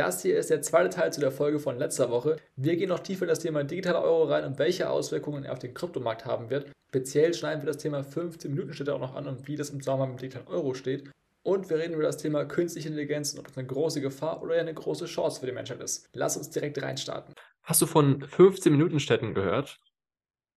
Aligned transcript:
Das 0.00 0.22
hier 0.22 0.38
ist 0.38 0.48
der 0.48 0.62
zweite 0.62 0.88
Teil 0.88 1.12
zu 1.12 1.20
der 1.20 1.30
Folge 1.30 1.58
von 1.58 1.76
letzter 1.76 2.10
Woche. 2.10 2.36
Wir 2.56 2.76
gehen 2.76 2.88
noch 2.88 3.00
tiefer 3.00 3.24
in 3.24 3.28
das 3.28 3.40
Thema 3.40 3.64
digitaler 3.64 4.02
Euro 4.02 4.24
rein 4.24 4.46
und 4.46 4.58
welche 4.58 4.88
Auswirkungen 4.88 5.44
er 5.44 5.52
auf 5.52 5.58
den 5.58 5.74
Kryptomarkt 5.74 6.24
haben 6.24 6.48
wird. 6.48 6.72
Speziell 6.88 7.34
schneiden 7.34 7.60
wir 7.60 7.66
das 7.66 7.76
Thema 7.76 8.00
15-Minuten-Schritte 8.00 8.94
auch 8.94 8.98
noch 8.98 9.14
an 9.14 9.26
und 9.26 9.46
wie 9.46 9.56
das 9.56 9.68
im 9.68 9.82
Zusammenhang 9.82 10.12
mit 10.12 10.22
dem 10.22 10.30
digitalen 10.30 10.48
Euro 10.48 10.72
steht. 10.72 11.10
Und 11.42 11.68
wir 11.68 11.76
reden 11.76 11.92
über 11.92 12.02
das 12.04 12.16
Thema 12.16 12.46
künstliche 12.46 12.88
Intelligenz 12.88 13.34
und 13.34 13.40
ob 13.40 13.48
das 13.48 13.58
eine 13.58 13.66
große 13.66 14.00
Gefahr 14.00 14.42
oder 14.42 14.54
eine 14.54 14.72
große 14.72 15.04
Chance 15.04 15.40
für 15.40 15.44
die 15.44 15.52
Menschheit 15.52 15.82
ist. 15.82 16.08
Lass 16.14 16.38
uns 16.38 16.48
direkt 16.48 16.80
reinstarten. 16.80 17.34
Hast 17.62 17.82
du 17.82 17.86
von 17.86 18.24
15-Minuten-Städten 18.24 19.34
gehört? 19.34 19.76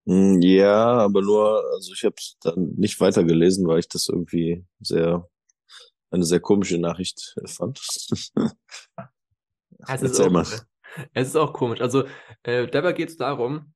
Hm, 0.06 0.40
ja, 0.40 0.74
aber 0.74 1.20
nur, 1.20 1.62
also 1.74 1.92
ich 1.92 2.02
habe 2.04 2.14
es 2.16 2.38
dann 2.40 2.76
nicht 2.78 2.98
weitergelesen, 2.98 3.66
weil 3.66 3.80
ich 3.80 3.90
das 3.90 4.08
irgendwie 4.08 4.64
sehr 4.80 5.28
eine 6.10 6.24
sehr 6.24 6.40
komische 6.40 6.78
Nachricht 6.78 7.34
fand. 7.44 7.78
Es 9.88 10.02
ist, 10.02 10.20
auch, 10.20 10.42
es 11.12 11.28
ist 11.28 11.36
auch 11.36 11.52
komisch. 11.52 11.80
Also 11.80 12.04
äh, 12.42 12.66
dabei 12.66 12.92
geht 12.92 13.08
es 13.08 13.16
darum, 13.16 13.74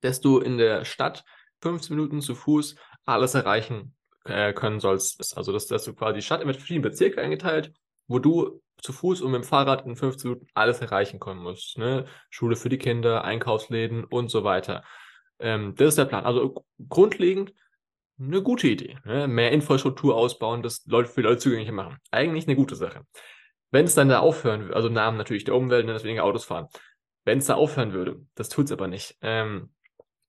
dass 0.00 0.20
du 0.20 0.38
in 0.38 0.58
der 0.58 0.84
Stadt 0.84 1.24
15 1.62 1.96
Minuten 1.96 2.20
zu 2.20 2.34
Fuß 2.34 2.76
alles 3.04 3.34
erreichen 3.34 3.94
äh, 4.24 4.52
können 4.52 4.80
sollst. 4.80 5.36
Also 5.36 5.52
dass, 5.52 5.66
dass 5.66 5.84
du 5.84 5.94
quasi 5.94 6.16
die 6.16 6.22
Stadt 6.22 6.44
mit 6.44 6.56
verschiedenen 6.56 6.90
Bezirken 6.90 7.20
eingeteilt, 7.20 7.72
wo 8.06 8.18
du 8.18 8.60
zu 8.78 8.92
Fuß 8.92 9.20
und 9.20 9.30
mit 9.30 9.42
dem 9.42 9.46
Fahrrad 9.46 9.86
in 9.86 9.96
15 9.96 10.30
Minuten 10.30 10.48
alles 10.54 10.80
erreichen 10.80 11.20
können 11.20 11.40
musst. 11.40 11.78
Ne? 11.78 12.04
Schule 12.30 12.56
für 12.56 12.68
die 12.68 12.78
Kinder, 12.78 13.24
Einkaufsläden 13.24 14.04
und 14.04 14.28
so 14.28 14.44
weiter. 14.44 14.84
Ähm, 15.38 15.74
das 15.76 15.90
ist 15.90 15.98
der 15.98 16.04
Plan. 16.06 16.24
Also 16.24 16.64
grundlegend 16.88 17.52
eine 18.18 18.42
gute 18.42 18.68
Idee. 18.68 18.98
Ne? 19.04 19.28
Mehr 19.28 19.52
Infrastruktur 19.52 20.16
ausbauen, 20.16 20.62
das 20.62 20.84
für 20.84 21.20
Leute 21.20 21.38
zugänglicher 21.38 21.72
machen. 21.72 21.98
Eigentlich 22.10 22.46
eine 22.46 22.56
gute 22.56 22.76
Sache. 22.76 23.06
Wenn 23.72 23.86
es 23.86 23.94
dann 23.94 24.08
da 24.08 24.20
aufhören 24.20 24.62
würde, 24.62 24.76
also 24.76 24.88
Namen 24.88 25.18
natürlich 25.18 25.44
der 25.44 25.56
Umwelt, 25.56 25.86
ne, 25.86 25.92
dass 25.92 26.04
weniger 26.04 26.24
Autos 26.24 26.44
fahren. 26.44 26.68
Wenn 27.24 27.38
es 27.38 27.46
da 27.46 27.54
aufhören 27.54 27.92
würde, 27.92 28.24
das 28.34 28.48
tut 28.48 28.66
es 28.66 28.72
aber 28.72 28.86
nicht. 28.86 29.16
Ähm, 29.22 29.72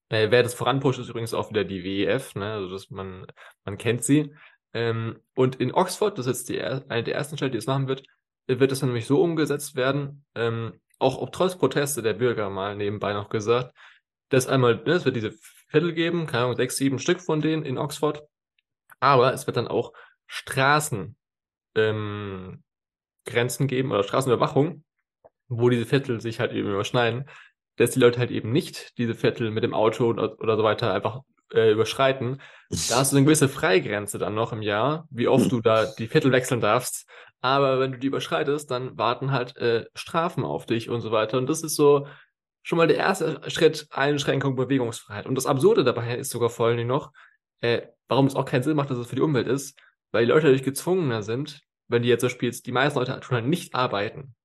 äh, 0.09 0.31
wer 0.31 0.43
das 0.43 0.53
voranpusht, 0.53 0.99
ist 0.99 1.09
übrigens 1.09 1.33
auch 1.33 1.49
wieder 1.49 1.63
die 1.63 1.83
WEF, 1.83 2.35
ne? 2.35 2.53
also 2.53 2.69
dass 2.69 2.89
man, 2.89 3.27
man 3.65 3.77
kennt 3.77 4.03
sie. 4.03 4.33
Ähm, 4.73 5.19
und 5.35 5.57
in 5.57 5.73
Oxford, 5.73 6.17
das 6.17 6.25
ist 6.25 6.49
jetzt 6.49 6.49
die, 6.49 6.61
eine 6.61 7.03
der 7.03 7.15
ersten 7.15 7.35
Städte, 7.35 7.51
die 7.51 7.57
es 7.57 7.67
machen 7.67 7.87
wird, 7.87 8.03
wird 8.47 8.71
es 8.71 8.79
dann 8.79 8.89
nämlich 8.89 9.07
so 9.07 9.21
umgesetzt 9.21 9.75
werden, 9.75 10.25
ähm, 10.35 10.79
auch 10.99 11.17
ob 11.17 11.31
trotz 11.31 11.57
Proteste 11.57 12.01
der 12.01 12.13
Bürger 12.13 12.49
mal 12.49 12.75
nebenbei 12.75 13.13
noch 13.13 13.29
gesagt, 13.29 13.75
dass 14.29 14.47
einmal, 14.47 14.75
ne, 14.75 14.93
es 14.93 15.05
wird 15.05 15.15
diese 15.15 15.33
Viertel 15.69 15.93
geben, 15.93 16.27
keine 16.27 16.45
Ahnung, 16.45 16.55
sechs, 16.55 16.77
sieben 16.77 16.99
Stück 16.99 17.19
von 17.19 17.41
denen 17.41 17.65
in 17.65 17.77
Oxford, 17.77 18.23
aber 18.99 19.33
es 19.33 19.47
wird 19.47 19.57
dann 19.57 19.67
auch 19.67 19.93
Straßen 20.27 21.15
ähm, 21.75 22.63
Grenzen 23.25 23.67
geben 23.67 23.91
oder 23.91 24.03
Straßenüberwachung, 24.03 24.83
wo 25.47 25.69
diese 25.69 25.85
Viertel 25.85 26.21
sich 26.21 26.39
halt 26.39 26.51
eben 26.51 26.69
überschneiden, 26.69 27.25
dass 27.77 27.91
die 27.91 27.99
Leute 27.99 28.19
halt 28.19 28.31
eben 28.31 28.51
nicht 28.51 28.97
diese 28.97 29.15
Viertel 29.15 29.51
mit 29.51 29.63
dem 29.63 29.73
Auto 29.73 30.05
oder, 30.05 30.39
oder 30.39 30.57
so 30.57 30.63
weiter 30.63 30.93
einfach 30.93 31.21
äh, 31.53 31.71
überschreiten. 31.71 32.41
Da 32.89 32.97
hast 32.97 33.11
du 33.11 33.17
eine 33.17 33.25
gewisse 33.25 33.49
Freigrenze 33.49 34.17
dann 34.17 34.35
noch 34.35 34.53
im 34.53 34.61
Jahr, 34.61 35.07
wie 35.09 35.27
oft 35.27 35.51
du 35.51 35.61
da 35.61 35.85
die 35.85 36.07
Viertel 36.07 36.31
wechseln 36.31 36.61
darfst. 36.61 37.07
Aber 37.41 37.79
wenn 37.79 37.91
du 37.91 37.99
die 37.99 38.07
überschreitest, 38.07 38.71
dann 38.71 38.97
warten 38.97 39.31
halt 39.31 39.57
äh, 39.57 39.85
Strafen 39.95 40.43
auf 40.45 40.65
dich 40.65 40.89
und 40.89 41.01
so 41.01 41.11
weiter. 41.11 41.37
Und 41.37 41.49
das 41.49 41.61
ist 41.61 41.75
so 41.75 42.07
schon 42.63 42.77
mal 42.77 42.87
der 42.87 42.97
erste 42.97 43.41
Schritt, 43.49 43.87
Einschränkung 43.91 44.55
Bewegungsfreiheit. 44.55 45.25
Und 45.25 45.35
das 45.35 45.45
Absurde 45.45 45.83
dabei 45.83 46.17
ist 46.17 46.31
sogar 46.31 46.49
vor 46.49 46.67
allem 46.67 46.87
noch, 46.87 47.11
äh, 47.61 47.81
warum 48.07 48.27
es 48.27 48.35
auch 48.35 48.45
keinen 48.45 48.63
Sinn 48.63 48.77
macht, 48.77 48.89
dass 48.89 48.97
es 48.97 49.07
für 49.07 49.15
die 49.15 49.21
Umwelt 49.21 49.47
ist, 49.47 49.77
weil 50.11 50.25
die 50.25 50.31
Leute 50.31 50.47
dadurch 50.47 50.63
gezwungener 50.63 51.23
sind, 51.23 51.61
wenn 51.87 52.03
die 52.03 52.09
jetzt 52.09 52.21
so 52.21 52.29
spielst, 52.29 52.65
die 52.65 52.71
meisten 52.71 52.99
Leute 52.99 53.19
tun 53.19 53.35
halt 53.35 53.45
nicht 53.45 53.75
arbeiten 53.75 54.35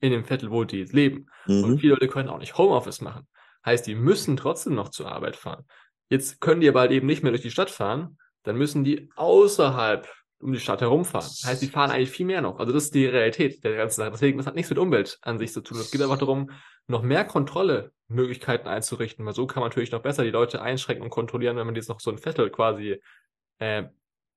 in 0.00 0.12
dem 0.12 0.24
Viertel, 0.24 0.50
wo 0.50 0.64
die 0.64 0.84
leben. 0.84 1.26
Mhm. 1.46 1.64
Und 1.64 1.78
viele 1.80 1.94
Leute 1.94 2.08
können 2.08 2.28
auch 2.28 2.38
nicht 2.38 2.56
Homeoffice 2.56 3.00
machen. 3.00 3.26
Heißt, 3.64 3.86
die 3.86 3.94
müssen 3.94 4.36
trotzdem 4.36 4.74
noch 4.74 4.90
zur 4.90 5.10
Arbeit 5.10 5.36
fahren. 5.36 5.64
Jetzt 6.08 6.40
können 6.40 6.60
die 6.60 6.68
aber 6.68 6.80
halt 6.80 6.92
eben 6.92 7.06
nicht 7.06 7.22
mehr 7.22 7.32
durch 7.32 7.42
die 7.42 7.50
Stadt 7.50 7.70
fahren, 7.70 8.18
dann 8.44 8.56
müssen 8.56 8.84
die 8.84 9.10
außerhalb 9.16 10.08
um 10.40 10.52
die 10.52 10.60
Stadt 10.60 10.80
herumfahren. 10.80 11.30
Heißt, 11.44 11.62
die 11.62 11.66
fahren 11.66 11.90
eigentlich 11.90 12.10
viel 12.10 12.26
mehr 12.26 12.42
noch. 12.42 12.58
Also 12.58 12.72
das 12.72 12.84
ist 12.84 12.94
die 12.94 13.06
Realität 13.06 13.64
der 13.64 13.76
ganzen 13.76 13.96
Sache. 13.96 14.10
Deswegen, 14.12 14.38
das 14.38 14.46
hat 14.46 14.54
nichts 14.54 14.70
mit 14.70 14.78
Umwelt 14.78 15.18
an 15.22 15.38
sich 15.38 15.52
zu 15.52 15.62
tun. 15.62 15.78
Es 15.78 15.90
geht 15.90 16.02
einfach 16.02 16.18
darum, 16.18 16.50
noch 16.86 17.02
mehr 17.02 17.24
Kontrollemöglichkeiten 17.24 18.68
einzurichten, 18.68 19.24
weil 19.24 19.34
so 19.34 19.46
kann 19.46 19.62
man 19.62 19.70
natürlich 19.70 19.90
noch 19.90 20.02
besser 20.02 20.22
die 20.22 20.30
Leute 20.30 20.62
einschränken 20.62 21.04
und 21.04 21.10
kontrollieren, 21.10 21.56
wenn 21.56 21.66
man 21.66 21.74
jetzt 21.74 21.88
noch 21.88 22.00
so 22.00 22.10
ein 22.10 22.18
Viertel 22.18 22.50
quasi 22.50 23.00
äh, 23.58 23.84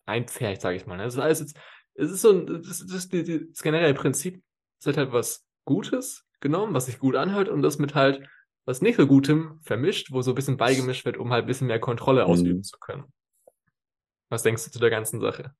einpfercht, 0.05 0.61
sage 0.61 0.77
ich 0.77 0.87
mal. 0.87 0.97
Das 0.97 1.13
ist 1.13 1.19
alles 1.19 1.41
jetzt 1.41 1.59
es 1.99 2.11
ist 2.11 2.21
so 2.21 2.31
ein, 2.31 2.45
das, 2.47 2.85
das, 2.85 3.09
das, 3.09 3.61
generelle 3.61 3.93
Prinzip, 3.93 4.41
es 4.79 4.85
wird 4.85 4.97
halt 4.97 5.11
was 5.11 5.45
Gutes 5.65 6.25
genommen, 6.39 6.73
was 6.73 6.85
sich 6.85 6.99
gut 6.99 7.15
anhört 7.15 7.49
und 7.49 7.61
das 7.61 7.79
mit 7.79 7.95
halt 7.95 8.27
was 8.65 8.81
nicht 8.81 8.97
so 8.97 9.07
Gutem 9.07 9.59
vermischt, 9.63 10.11
wo 10.11 10.21
so 10.21 10.31
ein 10.31 10.35
bisschen 10.35 10.57
beigemischt 10.57 11.03
wird, 11.05 11.17
um 11.17 11.31
halt 11.31 11.45
ein 11.45 11.47
bisschen 11.47 11.67
mehr 11.67 11.79
Kontrolle 11.79 12.23
mhm. 12.23 12.31
ausüben 12.31 12.63
zu 12.63 12.77
können. 12.79 13.05
Was 14.29 14.43
denkst 14.43 14.65
du 14.65 14.71
zu 14.71 14.79
der 14.79 14.91
ganzen 14.91 15.19
Sache? 15.19 15.55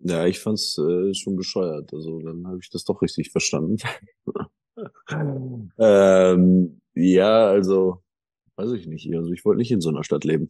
Ja, 0.00 0.26
ich 0.26 0.40
fand's 0.40 0.78
äh, 0.78 1.14
schon 1.14 1.36
bescheuert. 1.36 1.92
Also 1.92 2.20
dann 2.20 2.46
habe 2.46 2.58
ich 2.60 2.70
das 2.70 2.84
doch 2.84 3.00
richtig 3.02 3.30
verstanden. 3.30 3.76
ähm, 5.78 6.80
ja, 6.94 7.46
also 7.46 8.02
weiß 8.56 8.72
ich 8.72 8.86
nicht. 8.86 9.12
Also 9.14 9.32
ich 9.32 9.44
wollte 9.44 9.58
nicht 9.58 9.70
in 9.70 9.80
so 9.80 9.88
einer 9.88 10.04
Stadt 10.04 10.24
leben. 10.24 10.48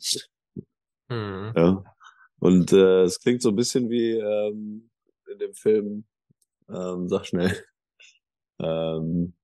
Mhm. 1.08 1.52
Ja. 1.56 1.84
Und 2.40 2.72
äh, 2.72 3.02
es 3.02 3.20
klingt 3.20 3.42
so 3.42 3.50
ein 3.50 3.56
bisschen 3.56 3.88
wie 3.90 4.12
ähm, 4.12 4.89
in 5.30 5.38
dem 5.38 5.54
Film, 5.54 6.04
ähm, 6.68 7.08
sag 7.08 7.26
schnell, 7.26 7.56
ähm, 8.60 9.34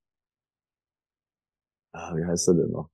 ah, 1.93 2.15
wie 2.17 2.25
heißt 2.25 2.49
er 2.49 2.55
denn 2.55 2.71
noch? 2.71 2.91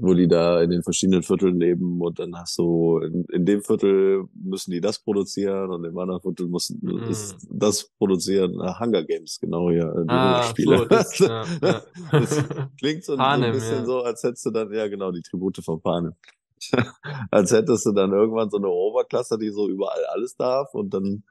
Wo 0.00 0.14
die 0.14 0.28
da 0.28 0.62
in 0.62 0.70
den 0.70 0.84
verschiedenen 0.84 1.24
Vierteln 1.24 1.58
leben 1.58 2.00
und 2.00 2.20
dann 2.20 2.36
hast 2.36 2.56
du, 2.56 3.00
in, 3.00 3.24
in 3.32 3.44
dem 3.44 3.62
Viertel 3.62 4.28
müssen 4.32 4.70
die 4.70 4.80
das 4.80 5.00
produzieren 5.00 5.70
und 5.70 5.84
im 5.84 5.98
anderen 5.98 6.20
Viertel 6.20 6.46
müssen 6.46 6.78
mm. 6.80 7.10
das 7.50 7.90
produzieren. 7.98 8.60
Ah, 8.60 8.78
Hunger 8.78 9.02
Games, 9.02 9.40
genau, 9.40 9.70
ja. 9.70 9.92
Ah, 10.06 10.44
Spiele. 10.44 10.78
So, 10.78 10.84
das, 10.88 11.18
ja, 11.18 11.44
ja. 11.60 11.82
das 12.12 12.44
klingt 12.78 13.02
so, 13.02 13.16
Panem, 13.16 13.40
so 13.40 13.46
ein 13.46 13.52
bisschen 13.54 13.78
ja. 13.78 13.84
so, 13.86 14.02
als 14.02 14.22
hättest 14.22 14.46
du 14.46 14.50
dann, 14.50 14.72
ja 14.72 14.86
genau, 14.86 15.10
die 15.10 15.22
Tribute 15.22 15.58
von 15.64 15.80
Panem. 15.80 16.14
als 17.30 17.52
hättest 17.52 17.86
du 17.86 17.92
dann 17.92 18.12
irgendwann 18.12 18.50
so 18.50 18.58
eine 18.58 18.68
Oberklasse, 18.68 19.38
die 19.38 19.50
so 19.50 19.68
überall 19.68 20.04
alles 20.06 20.36
darf 20.36 20.74
und 20.74 20.94
dann 20.94 21.24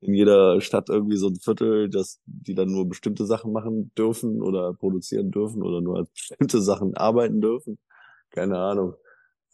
in 0.00 0.14
jeder 0.14 0.60
Stadt 0.60 0.88
irgendwie 0.88 1.16
so 1.16 1.28
ein 1.28 1.36
Viertel, 1.36 1.88
dass 1.88 2.20
die 2.26 2.54
dann 2.54 2.72
nur 2.72 2.88
bestimmte 2.88 3.24
Sachen 3.24 3.52
machen 3.52 3.92
dürfen 3.96 4.42
oder 4.42 4.74
produzieren 4.74 5.30
dürfen 5.30 5.62
oder 5.62 5.80
nur 5.80 5.98
als 5.98 6.10
bestimmte 6.10 6.60
Sachen 6.60 6.96
arbeiten 6.96 7.40
dürfen. 7.40 7.78
Keine 8.30 8.58
Ahnung. 8.58 8.94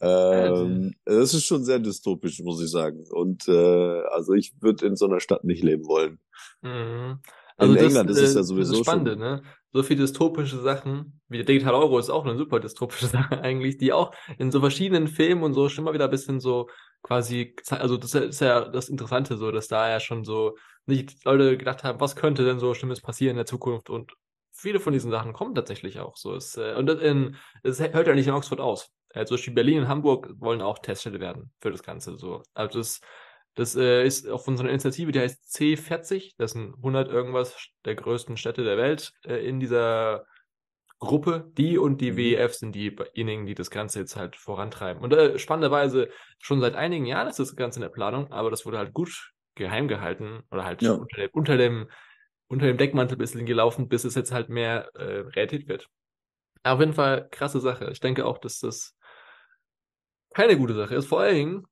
Ähm, 0.01 0.95
das 1.05 1.33
ist 1.33 1.45
schon 1.45 1.63
sehr 1.63 1.79
dystopisch, 1.79 2.41
muss 2.41 2.63
ich 2.63 2.71
sagen. 2.71 3.03
Und 3.11 3.47
äh, 3.47 4.01
also 4.11 4.33
ich 4.33 4.53
würde 4.59 4.87
in 4.87 4.95
so 4.95 5.05
einer 5.05 5.19
Stadt 5.19 5.43
nicht 5.43 5.63
leben 5.63 5.85
wollen. 5.85 6.19
Mhm. 6.61 7.19
Also 7.57 7.73
in 7.73 7.79
das, 7.79 7.87
England 7.87 8.09
ist 8.09 8.19
es 8.19 8.33
ja 8.35 8.43
sowieso 8.43 8.73
das 8.73 8.81
Spannende, 8.81 9.11
schon. 9.11 9.19
Ne? 9.19 9.43
So 9.71 9.83
viele 9.83 10.01
dystopische 10.01 10.59
Sachen, 10.61 11.21
wie 11.27 11.37
der 11.37 11.45
Digital 11.45 11.75
Euro 11.75 11.99
ist 11.99 12.09
auch 12.09 12.25
eine 12.25 12.37
super 12.37 12.59
dystopische 12.59 13.07
Sache 13.07 13.41
eigentlich, 13.41 13.77
die 13.77 13.93
auch 13.93 14.13
in 14.37 14.51
so 14.51 14.59
verschiedenen 14.59 15.07
Filmen 15.07 15.43
und 15.43 15.53
so 15.53 15.69
schon 15.69 15.83
mal 15.83 15.93
wieder 15.93 16.05
ein 16.05 16.11
bisschen 16.11 16.39
so 16.39 16.69
quasi, 17.03 17.55
also 17.69 17.97
das 17.97 18.13
ist 18.15 18.41
ja 18.41 18.67
das 18.67 18.89
Interessante 18.89 19.37
so, 19.37 19.51
dass 19.51 19.67
da 19.67 19.89
ja 19.89 19.99
schon 19.99 20.23
so 20.23 20.57
nicht 20.85 21.23
Leute 21.23 21.57
gedacht 21.57 21.83
haben, 21.83 21.99
was 21.99 22.15
könnte 22.15 22.43
denn 22.45 22.59
so 22.59 22.73
Schlimmes 22.73 23.01
passieren 23.01 23.31
in 23.31 23.37
der 23.37 23.45
Zukunft 23.45 23.89
und 23.89 24.13
viele 24.51 24.79
von 24.79 24.93
diesen 24.93 25.11
Sachen 25.11 25.33
kommen 25.33 25.55
tatsächlich 25.55 25.99
auch 25.99 26.17
so. 26.17 26.35
Es, 26.35 26.57
äh, 26.57 26.73
und 26.75 26.89
in, 26.89 27.37
es 27.63 27.79
hört 27.79 28.07
ja 28.07 28.15
nicht 28.15 28.27
in 28.27 28.33
Oxford 28.33 28.59
aus. 28.59 28.91
Beispiel 29.13 29.53
Berlin 29.53 29.81
und 29.81 29.87
Hamburg 29.87 30.29
wollen 30.39 30.61
auch 30.61 30.79
Teststätte 30.79 31.19
werden 31.19 31.51
für 31.61 31.71
das 31.71 31.83
Ganze 31.83 32.17
so. 32.17 32.43
Also 32.53 32.79
das 32.79 33.01
das 33.55 33.75
äh, 33.75 34.05
ist 34.05 34.27
auf 34.27 34.47
unserer 34.47 34.69
Initiative, 34.69 35.11
die 35.11 35.19
heißt 35.19 35.43
C40. 35.53 36.33
Das 36.37 36.51
sind 36.51 36.75
100 36.75 37.09
irgendwas 37.09 37.57
der 37.85 37.95
größten 37.95 38.37
Städte 38.37 38.63
der 38.63 38.77
Welt 38.77 39.11
äh, 39.25 39.45
in 39.47 39.59
dieser 39.59 40.25
Gruppe. 40.99 41.51
Die 41.57 41.77
und 41.77 41.99
die 42.01 42.11
mhm. 42.11 42.17
WEF 42.17 42.53
sind 42.53 42.73
diejenigen, 42.73 43.45
die 43.45 43.55
das 43.55 43.71
Ganze 43.71 43.99
jetzt 43.99 44.15
halt 44.15 44.35
vorantreiben. 44.35 45.03
Und 45.03 45.13
äh, 45.13 45.39
spannenderweise 45.39 46.09
schon 46.39 46.61
seit 46.61 46.75
einigen 46.75 47.05
Jahren 47.05 47.27
ist 47.27 47.39
das 47.39 47.55
Ganze 47.55 47.79
in 47.79 47.83
der 47.83 47.89
Planung, 47.89 48.31
aber 48.31 48.49
das 48.51 48.65
wurde 48.65 48.77
halt 48.77 48.93
gut 48.93 49.33
geheim 49.55 49.87
gehalten 49.87 50.43
oder 50.51 50.63
halt 50.63 50.81
ja. 50.81 50.93
unter, 50.93 51.17
dem, 51.17 51.29
unter, 51.33 51.57
dem, 51.57 51.89
unter 52.47 52.65
dem 52.65 52.77
Deckmantel 52.77 53.15
ein 53.15 53.19
bisschen 53.19 53.45
gelaufen, 53.45 53.89
bis 53.89 54.05
es 54.05 54.15
jetzt 54.15 54.31
halt 54.31 54.49
mehr 54.49 54.89
äh, 54.95 55.19
Realität 55.35 55.67
wird. 55.67 55.89
auf 56.63 56.79
jeden 56.79 56.93
Fall 56.93 57.27
krasse 57.29 57.59
Sache. 57.59 57.89
Ich 57.91 57.99
denke 57.99 58.25
auch, 58.25 58.37
dass 58.37 58.59
das 58.59 58.95
keine 60.33 60.57
gute 60.57 60.75
Sache 60.75 60.95
ist. 60.95 61.07
Vor 61.07 61.21
allen 61.21 61.35
Dingen, 61.35 61.67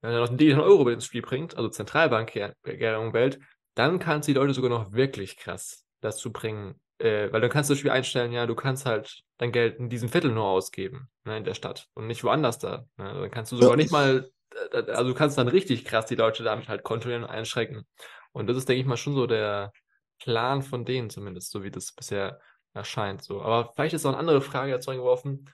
wenn 0.00 0.12
er 0.12 0.20
noch 0.20 0.28
den 0.28 0.38
digitalen 0.38 0.64
Euro 0.64 0.88
ins 0.88 1.04
Spiel 1.04 1.22
bringt, 1.22 1.56
also 1.56 1.68
Zentralbankwährung 1.68 3.12
Welt, 3.12 3.38
dann 3.74 3.98
kannst 3.98 4.28
du 4.28 4.32
die 4.32 4.38
Leute 4.38 4.54
sogar 4.54 4.70
noch 4.70 4.92
wirklich 4.92 5.36
krass 5.36 5.84
dazu 6.00 6.32
bringen, 6.32 6.80
äh, 6.98 7.30
weil 7.32 7.40
dann 7.40 7.50
kannst 7.50 7.70
du 7.70 7.72
das 7.74 7.78
Spiel 7.78 7.90
einstellen, 7.90 8.32
ja, 8.32 8.46
du 8.46 8.54
kannst 8.54 8.86
halt 8.86 9.22
dein 9.38 9.52
Geld 9.52 9.78
in 9.78 9.88
diesem 9.88 10.08
Viertel 10.08 10.32
nur 10.32 10.44
ausgeben, 10.44 11.08
ne, 11.24 11.38
in 11.38 11.44
der 11.44 11.54
Stadt 11.54 11.88
und 11.94 12.06
nicht 12.06 12.24
woanders 12.24 12.58
da. 12.58 12.84
Ne? 12.96 13.14
Dann 13.20 13.30
kannst 13.30 13.52
du 13.52 13.56
sogar 13.56 13.76
nicht 13.76 13.92
mal, 13.92 14.30
äh, 14.72 14.78
äh, 14.78 14.90
also 14.90 15.10
du 15.10 15.14
kannst 15.14 15.38
dann 15.38 15.48
richtig 15.48 15.84
krass 15.84 16.06
die 16.06 16.16
Leute 16.16 16.42
damit 16.42 16.68
halt 16.68 16.82
kontrollieren 16.82 17.24
und 17.24 17.30
einschränken. 17.30 17.86
Und 18.32 18.46
das 18.48 18.56
ist, 18.56 18.68
denke 18.68 18.80
ich 18.80 18.86
mal, 18.86 18.96
schon 18.96 19.14
so 19.14 19.26
der, 19.26 19.72
Plan 20.20 20.62
von 20.62 20.84
denen 20.84 21.10
zumindest, 21.10 21.50
so 21.50 21.64
wie 21.64 21.70
das 21.70 21.92
bisher 21.92 22.40
erscheint. 22.72 23.22
So. 23.22 23.42
Aber 23.42 23.72
vielleicht 23.74 23.94
ist 23.94 24.06
auch 24.06 24.10
eine 24.10 24.18
andere 24.18 24.40
Frage 24.40 24.70
jetzt 24.70 24.86
reingeworfen. 24.86 25.50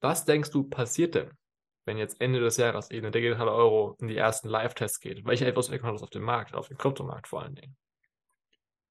Was 0.00 0.24
denkst 0.24 0.50
du 0.50 0.64
passiert 0.64 1.14
denn, 1.16 1.30
wenn 1.84 1.98
jetzt 1.98 2.20
Ende 2.20 2.40
des 2.40 2.56
Jahres 2.56 2.90
eben 2.90 3.02
der 3.02 3.10
digitale 3.10 3.52
Euro 3.52 3.96
in 4.00 4.08
die 4.08 4.16
ersten 4.16 4.48
Live-Tests 4.48 5.00
geht? 5.00 5.24
Welche 5.24 5.56
Auswirkungen 5.56 5.88
hat 5.88 5.94
das 5.96 6.02
auf 6.02 6.10
den 6.10 6.22
Markt, 6.22 6.54
auf 6.54 6.68
den 6.68 6.78
Kryptomarkt 6.78 7.28
vor 7.28 7.42
allen 7.42 7.54
Dingen? 7.54 7.76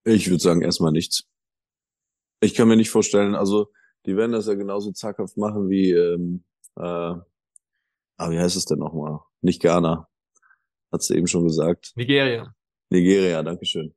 Ich 0.04 0.30
würde 0.30 0.42
sagen, 0.42 0.62
erstmal 0.62 0.92
nichts. 0.92 1.24
Ich 2.42 2.56
kann 2.56 2.68
mir 2.68 2.76
nicht 2.76 2.90
vorstellen, 2.90 3.36
also 3.36 3.72
die 4.06 4.18
werden 4.18 4.32
das 4.32 4.48
ja 4.48 4.56
genauso 4.56 4.92
zackhaft 4.92 5.38
machen 5.38 5.70
wie, 5.70 5.92
ähm, 5.92 6.44
äh, 6.76 6.82
ah, 6.82 7.24
wie 8.18 8.40
heißt 8.40 8.56
es 8.56 8.66
denn 8.66 8.80
nochmal? 8.80 9.20
Nicht 9.42 9.62
Ghana. 9.62 10.08
Hat 10.92 11.04
sie 11.04 11.16
eben 11.16 11.28
schon 11.28 11.46
gesagt. 11.46 11.94
Nigeria. 11.96 12.54
Nigeria, 12.90 13.44
Dankeschön. 13.44 13.94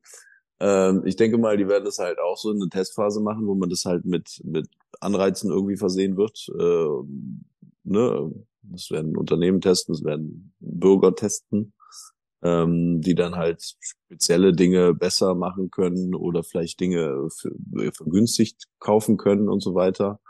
Ähm, 0.60 1.02
ich 1.04 1.16
denke 1.16 1.38
mal, 1.38 1.56
die 1.56 1.68
werden 1.68 1.84
das 1.84 1.98
halt 1.98 2.18
auch 2.18 2.36
so 2.36 2.50
in 2.50 2.60
eine 2.60 2.68
Testphase 2.68 3.20
machen, 3.20 3.46
wo 3.46 3.54
man 3.54 3.70
das 3.70 3.84
halt 3.84 4.04
mit, 4.04 4.40
mit 4.44 4.68
Anreizen 5.00 5.50
irgendwie 5.50 5.76
versehen 5.76 6.16
wird. 6.16 6.48
Äh, 6.48 7.64
ne? 7.84 8.32
Das 8.72 8.90
werden 8.90 9.16
Unternehmen 9.16 9.60
testen, 9.60 9.94
das 9.94 10.04
werden 10.04 10.54
Bürger 10.60 11.14
testen 11.14 11.74
ähm, 12.44 13.00
die 13.00 13.14
dann 13.14 13.36
halt 13.36 13.74
spezielle 13.80 14.52
Dinge 14.52 14.94
besser 14.94 15.34
machen 15.34 15.70
können 15.70 16.14
oder 16.14 16.44
vielleicht 16.44 16.78
Dinge 16.78 17.28
für, 17.34 17.52
vergünstigt 17.92 18.66
kaufen 18.78 19.16
können 19.16 19.48
und 19.48 19.62
so 19.62 19.74
weiter, 19.74 20.20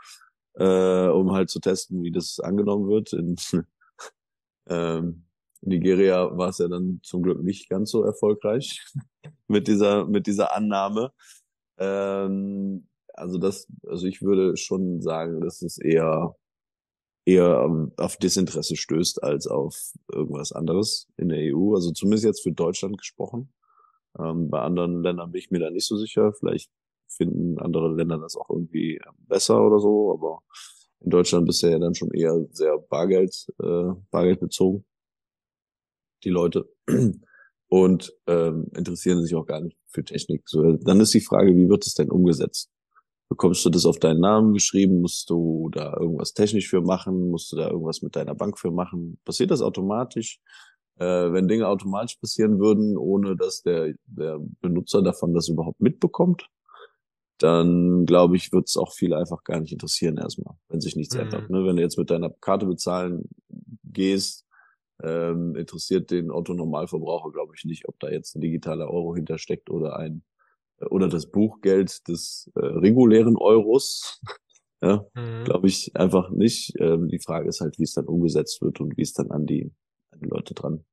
äh, 0.53 1.07
um 1.07 1.33
halt 1.33 1.49
zu 1.49 1.59
testen, 1.59 2.01
wie 2.03 2.11
das 2.11 2.39
angenommen 2.39 2.87
wird. 2.87 3.11
In 3.13 3.35
ähm, 4.69 5.25
Nigeria 5.61 6.37
war 6.37 6.49
es 6.49 6.59
ja 6.59 6.69
dann 6.69 7.01
zum 7.03 7.21
Glück 7.21 7.43
nicht 7.43 7.69
ganz 7.69 7.91
so 7.91 8.03
erfolgreich 8.03 8.81
mit 9.47 9.67
dieser 9.67 10.05
mit 10.05 10.25
dieser 10.25 10.55
Annahme. 10.55 11.11
Ähm, 11.77 12.87
also 13.13 13.37
das, 13.37 13.67
also 13.87 14.07
ich 14.07 14.21
würde 14.21 14.55
schon 14.55 15.01
sagen, 15.01 15.41
dass 15.41 15.61
es 15.61 15.77
eher 15.77 16.35
eher 17.25 17.67
auf 17.97 18.17
Desinteresse 18.17 18.75
stößt 18.75 19.23
als 19.23 19.47
auf 19.47 19.93
irgendwas 20.11 20.51
anderes 20.51 21.07
in 21.17 21.29
der 21.29 21.55
EU. 21.55 21.73
Also 21.73 21.91
zumindest 21.91 22.25
jetzt 22.25 22.43
für 22.43 22.51
Deutschland 22.51 22.97
gesprochen. 22.97 23.51
Ähm, 24.17 24.49
bei 24.49 24.61
anderen 24.61 25.01
Ländern 25.01 25.31
bin 25.31 25.39
ich 25.39 25.51
mir 25.51 25.59
da 25.59 25.69
nicht 25.71 25.87
so 25.87 25.97
sicher. 25.97 26.33
Vielleicht 26.33 26.71
finden 27.07 27.59
andere 27.59 27.93
Länder 27.93 28.19
das 28.19 28.35
auch 28.35 28.49
irgendwie 28.49 28.99
besser 29.27 29.65
oder 29.65 29.79
so, 29.79 30.13
aber 30.13 30.41
in 31.01 31.09
Deutschland 31.09 31.45
bisher 31.45 31.71
ja 31.71 31.79
dann 31.79 31.95
schon 31.95 32.11
eher 32.11 32.45
sehr 32.51 32.77
Bargeld, 32.77 33.47
äh, 33.61 33.91
Bargeld 34.11 34.39
bezogen. 34.39 34.85
Die 36.23 36.29
Leute. 36.29 36.69
Und 37.67 38.15
ähm, 38.27 38.67
interessieren 38.75 39.21
sich 39.23 39.35
auch 39.35 39.45
gar 39.45 39.59
nicht 39.59 39.75
für 39.87 40.03
Technik. 40.03 40.47
So, 40.47 40.73
dann 40.73 40.99
ist 40.99 41.13
die 41.13 41.21
Frage, 41.21 41.55
wie 41.55 41.67
wird 41.67 41.85
es 41.85 41.95
denn 41.95 42.11
umgesetzt? 42.11 42.69
Bekommst 43.29 43.65
du 43.65 43.69
das 43.69 43.85
auf 43.85 43.97
deinen 43.97 44.19
Namen 44.19 44.53
geschrieben? 44.53 45.01
Musst 45.01 45.29
du 45.29 45.69
da 45.71 45.97
irgendwas 45.99 46.33
technisch 46.33 46.69
für 46.69 46.81
machen? 46.81 47.29
Musst 47.29 47.51
du 47.51 47.55
da 47.55 47.69
irgendwas 47.69 48.01
mit 48.01 48.15
deiner 48.15 48.35
Bank 48.35 48.59
für 48.59 48.71
machen? 48.71 49.19
Passiert 49.25 49.51
das 49.51 49.61
automatisch? 49.61 50.39
Äh, 50.97 51.33
wenn 51.33 51.47
Dinge 51.47 51.67
automatisch 51.67 52.17
passieren 52.17 52.59
würden, 52.59 52.97
ohne 52.97 53.35
dass 53.35 53.61
der, 53.63 53.93
der 54.05 54.39
Benutzer 54.61 55.01
davon 55.01 55.33
das 55.33 55.49
überhaupt 55.49 55.81
mitbekommt, 55.81 56.47
dann 57.39 58.05
glaube 58.05 58.37
ich, 58.37 58.53
wird 58.53 58.67
es 58.67 58.77
auch 58.77 58.93
viele 58.93 59.17
einfach 59.17 59.43
gar 59.43 59.59
nicht 59.59 59.73
interessieren 59.73 60.17
erstmal, 60.17 60.55
wenn 60.69 60.79
sich 60.79 60.95
nichts 60.95 61.15
mhm. 61.15 61.21
ändert. 61.21 61.49
Ne? 61.49 61.65
Wenn 61.65 61.75
du 61.75 61.81
jetzt 61.81 61.97
mit 61.97 62.09
deiner 62.09 62.29
Karte 62.29 62.65
bezahlen 62.65 63.27
gehst, 63.83 64.45
ähm, 65.03 65.55
interessiert 65.55 66.11
den 66.11 66.31
Autonormalverbraucher, 66.31 67.31
glaube 67.31 67.53
ich, 67.57 67.65
nicht, 67.65 67.87
ob 67.87 67.99
da 67.99 68.09
jetzt 68.09 68.35
ein 68.35 68.41
digitaler 68.41 68.89
Euro 68.89 69.15
hintersteckt 69.15 69.69
oder 69.69 69.97
ein 69.97 70.23
oder 70.89 71.07
das 71.07 71.29
Buchgeld 71.29 72.07
des 72.07 72.51
äh, 72.55 72.65
regulären 72.65 73.37
Euros. 73.37 74.21
ja, 74.81 75.05
mhm. 75.13 75.43
glaube 75.45 75.67
ich 75.67 75.95
einfach 75.95 76.29
nicht. 76.29 76.73
Ähm, 76.79 77.07
die 77.07 77.19
Frage 77.19 77.49
ist 77.49 77.61
halt, 77.61 77.79
wie 77.79 77.83
es 77.83 77.93
dann 77.93 78.05
umgesetzt 78.05 78.61
wird 78.61 78.79
und 78.79 78.97
wie 78.97 79.01
es 79.01 79.13
dann 79.13 79.31
an 79.31 79.45
die, 79.45 79.71
an 80.11 80.19
die 80.19 80.29
Leute 80.29 80.53
dran. 80.53 80.85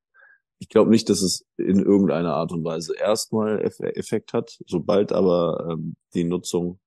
Ich 0.59 0.69
glaube 0.69 0.91
nicht, 0.91 1.09
dass 1.09 1.23
es 1.23 1.45
in 1.57 1.81
irgendeiner 1.81 2.35
Art 2.35 2.53
und 2.53 2.65
Weise 2.65 2.95
erstmal 2.97 3.61
Effekt 3.61 4.33
hat. 4.33 4.59
Sobald 4.67 5.13
aber 5.13 5.67
ähm, 5.73 5.97
die 6.15 6.23
Nutzung 6.23 6.79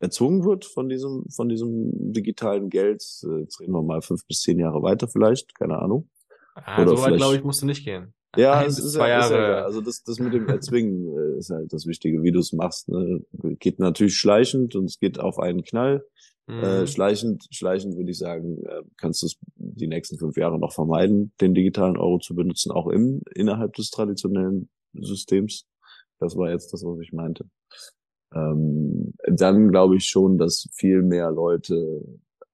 erzwungen 0.00 0.44
wird 0.44 0.64
von 0.64 0.88
diesem, 0.88 1.24
von 1.30 1.48
diesem 1.48 2.12
digitalen 2.12 2.68
Geld, 2.68 3.02
äh, 3.24 3.40
jetzt 3.40 3.60
reden 3.60 3.72
wir 3.72 3.82
mal 3.82 4.02
fünf 4.02 4.26
bis 4.26 4.40
zehn 4.40 4.58
Jahre 4.58 4.82
weiter 4.82 5.08
vielleicht, 5.08 5.54
keine 5.54 5.78
Ahnung. 5.78 6.10
Ah, 6.54 6.82
Oder 6.82 6.96
so 6.96 7.02
weit, 7.02 7.16
glaube 7.16 7.36
ich, 7.36 7.44
musst 7.44 7.62
du 7.62 7.66
nicht 7.66 7.84
gehen. 7.84 8.14
Ja, 8.36 8.58
ein 8.58 8.66
es 8.66 8.78
ist, 8.78 8.92
zwei 8.92 9.08
ja, 9.08 9.20
Jahre. 9.20 9.34
Ja 9.34 9.64
also 9.64 9.80
das, 9.80 10.02
das 10.02 10.18
mit 10.18 10.32
dem 10.32 10.48
Erzwingen 10.48 11.16
äh, 11.16 11.38
ist 11.38 11.50
halt 11.50 11.72
das 11.72 11.86
Wichtige, 11.86 12.22
wie 12.22 12.32
du 12.32 12.40
es 12.40 12.52
machst. 12.52 12.88
Ne? 12.88 13.20
Geht 13.58 13.78
natürlich 13.78 14.16
schleichend 14.16 14.74
und 14.74 14.84
es 14.86 14.98
geht 14.98 15.18
auf 15.18 15.38
einen 15.38 15.62
Knall. 15.62 16.04
Äh, 16.48 16.52
mhm. 16.52 16.62
Äh, 16.62 16.86
schleichend, 16.86 17.46
schleichend 17.50 17.96
würde 17.96 18.10
ich 18.10 18.18
sagen, 18.18 18.62
äh, 18.64 18.82
kannst 18.96 19.22
du 19.22 19.26
es 19.26 19.36
die 19.56 19.88
nächsten 19.88 20.18
fünf 20.18 20.36
Jahre 20.36 20.58
noch 20.58 20.72
vermeiden, 20.72 21.32
den 21.40 21.54
digitalen 21.54 21.96
Euro 21.96 22.18
zu 22.18 22.34
benutzen, 22.34 22.70
auch 22.72 22.88
im, 22.88 23.22
innerhalb 23.34 23.74
des 23.74 23.90
traditionellen 23.90 24.68
Systems. 24.94 25.66
Das 26.18 26.36
war 26.36 26.50
jetzt 26.50 26.72
das, 26.72 26.82
was 26.84 27.00
ich 27.00 27.12
meinte. 27.12 27.46
Ähm, 28.34 29.14
dann 29.26 29.68
glaube 29.68 29.96
ich 29.96 30.06
schon, 30.06 30.38
dass 30.38 30.68
viel 30.72 31.02
mehr 31.02 31.30
Leute 31.30 32.02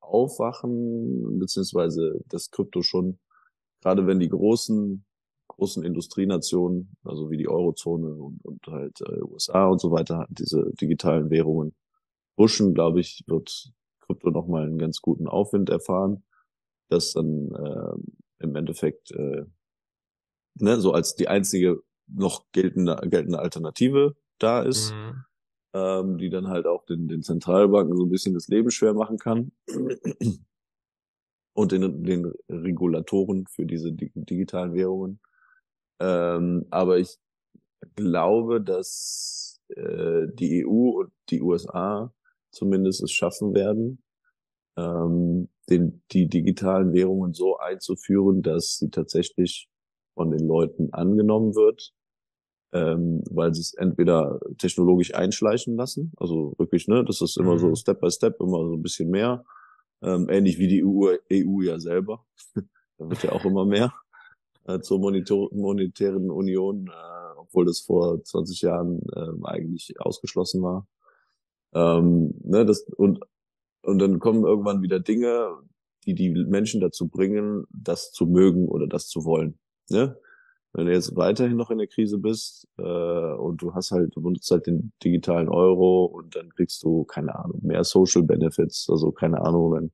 aufwachen, 0.00 1.38
beziehungsweise 1.38 2.20
das 2.28 2.50
Krypto 2.50 2.82
schon, 2.82 3.19
gerade 3.81 4.06
wenn 4.06 4.20
die 4.20 4.28
großen 4.28 5.05
großen 5.56 5.84
Industrienationen, 5.84 6.96
also 7.04 7.31
wie 7.31 7.37
die 7.37 7.49
Eurozone 7.49 8.14
und, 8.14 8.44
und 8.44 8.66
halt 8.66 9.00
äh, 9.02 9.22
USA 9.22 9.66
und 9.69 9.81
so 9.81 9.90
weiter, 9.90 10.26
diese 10.31 10.72
digitalen 10.81 11.31
Währungen 11.31 11.75
pushen, 12.37 12.75
glaube 12.75 13.00
ich, 13.00 13.25
wird 13.26 13.72
Krypto 14.00 14.31
nochmal 14.31 14.66
einen 14.66 14.78
ganz 14.78 15.00
guten 15.00 15.28
Aufwind 15.28 15.70
erfahren, 15.70 16.25
das 16.88 17.12
dann 17.12 17.52
äh, 17.52 18.44
im 18.44 18.56
Endeffekt 18.56 19.12
äh, 19.12 19.44
ne, 20.54 20.81
so 20.81 20.93
als 20.93 21.14
die 21.14 21.28
einzige 21.28 21.82
noch 22.06 22.44
geltende, 22.52 22.96
geltende 23.08 23.38
Alternative 23.38 24.16
da 24.38 24.62
ist, 24.62 24.93
mhm. 24.93 25.25
ähm, 25.75 26.19
die 26.19 26.31
dann 26.31 26.49
halt 26.49 26.66
auch 26.66 26.84
den, 26.84 27.08
den 27.08 27.22
Zentralbanken 27.22 27.96
so 27.96 28.04
ein 28.04 28.10
bisschen 28.10 28.34
das 28.34 28.49
Leben 28.49 28.70
schwer 28.70 28.94
machen 28.94 29.19
kann 29.19 29.52
und 31.54 31.72
den, 31.72 32.02
den 32.02 32.32
Regulatoren 32.49 33.46
für 33.46 33.66
diese 33.66 33.93
digitalen 33.93 34.75
Währungen. 34.75 35.20
Ähm, 36.00 36.67
aber 36.71 36.99
ich 36.99 37.19
glaube, 37.97 38.61
dass 38.61 39.61
äh, 39.69 40.27
die 40.35 40.65
EU 40.67 41.00
und 41.00 41.12
die 41.31 41.43
USA 41.43 42.12
zumindest 42.50 43.02
es 43.02 43.12
schaffen 43.12 43.55
werden, 43.55 44.02
ähm, 44.76 45.49
den, 45.71 46.02
die 46.12 46.28
digitalen 46.28 46.93
Währungen 46.93 47.33
so 47.33 47.57
einzuführen, 47.57 48.43
dass 48.43 48.78
sie 48.78 48.90
tatsächlich 48.90 49.69
von 50.14 50.31
den 50.31 50.47
Leuten 50.47 50.93
angenommen 50.93 51.55
wird, 51.55 51.95
ähm, 52.73 53.23
weil 53.31 53.55
sie 53.55 53.61
es 53.61 53.75
entweder 53.75 54.40
technologisch 54.59 55.14
einschleichen 55.14 55.76
lassen, 55.76 56.12
also 56.16 56.55
wirklich, 56.59 56.88
ne, 56.88 57.05
das 57.05 57.21
ist 57.21 57.38
immer 57.38 57.55
mhm. 57.55 57.59
so 57.59 57.75
Step 57.75 58.00
by 58.00 58.11
Step, 58.11 58.40
immer 58.40 58.66
so 58.66 58.75
ein 58.75 58.83
bisschen 58.83 59.11
mehr, 59.11 59.45
ähm, 60.02 60.28
ähnlich 60.28 60.59
wie 60.59 60.69
die 60.69 60.85
EU, 60.85 61.16
EU 61.33 61.62
ja 61.62 61.78
selber, 61.78 62.26
da 62.99 63.09
wird 63.09 63.23
ja 63.23 63.33
auch 63.33 63.45
immer 63.45 63.64
mehr 63.64 63.93
äh, 64.66 64.81
zur 64.81 64.99
Monitor 64.99 65.49
monetären 65.52 66.31
Union, 66.31 66.88
äh, 66.88 67.38
obwohl 67.38 67.66
das 67.66 67.81
vor 67.81 68.23
20 68.23 68.62
Jahren 68.62 69.00
äh, 69.14 69.47
eigentlich 69.47 69.95
ausgeschlossen 70.00 70.62
war. 70.62 70.87
Ähm, 71.75 72.35
ne, 72.45 72.64
das, 72.64 72.83
und, 72.97 73.21
und 73.83 73.99
dann 73.99 74.19
kommen 74.19 74.45
irgendwann 74.45 74.83
wieder 74.83 75.00
Dinge, 75.00 75.49
die 76.04 76.14
die 76.14 76.31
Menschen 76.31 76.81
dazu 76.81 77.09
bringen, 77.09 77.64
das 77.71 78.12
zu 78.12 78.26
mögen 78.26 78.69
oder 78.69 78.87
das 78.87 79.09
zu 79.09 79.25
wollen. 79.25 79.59
Ne? 79.90 80.16
Wenn 80.73 80.87
du 80.87 80.92
jetzt 80.92 81.16
weiterhin 81.16 81.57
noch 81.57 81.71
in 81.71 81.78
der 81.78 81.87
Krise 81.87 82.19
bist 82.19 82.66
äh, 82.78 82.83
und 82.83 83.61
du 83.61 83.75
hast 83.75 83.90
halt, 83.90 84.16
du 84.16 84.23
benutzt 84.23 84.50
halt 84.50 84.66
den 84.66 84.92
digitalen 85.04 85.49
Euro 85.49 86.07
und 86.07 86.35
dann 86.35 86.49
kriegst 86.50 86.83
du, 86.83 87.04
keine 87.04 87.35
Ahnung, 87.35 87.61
mehr 87.62 87.85
Social 87.85 88.23
Benefits, 88.23 88.88
also 88.90 89.12
keine 89.12 89.42
Ahnung, 89.42 89.73
wenn 89.73 89.92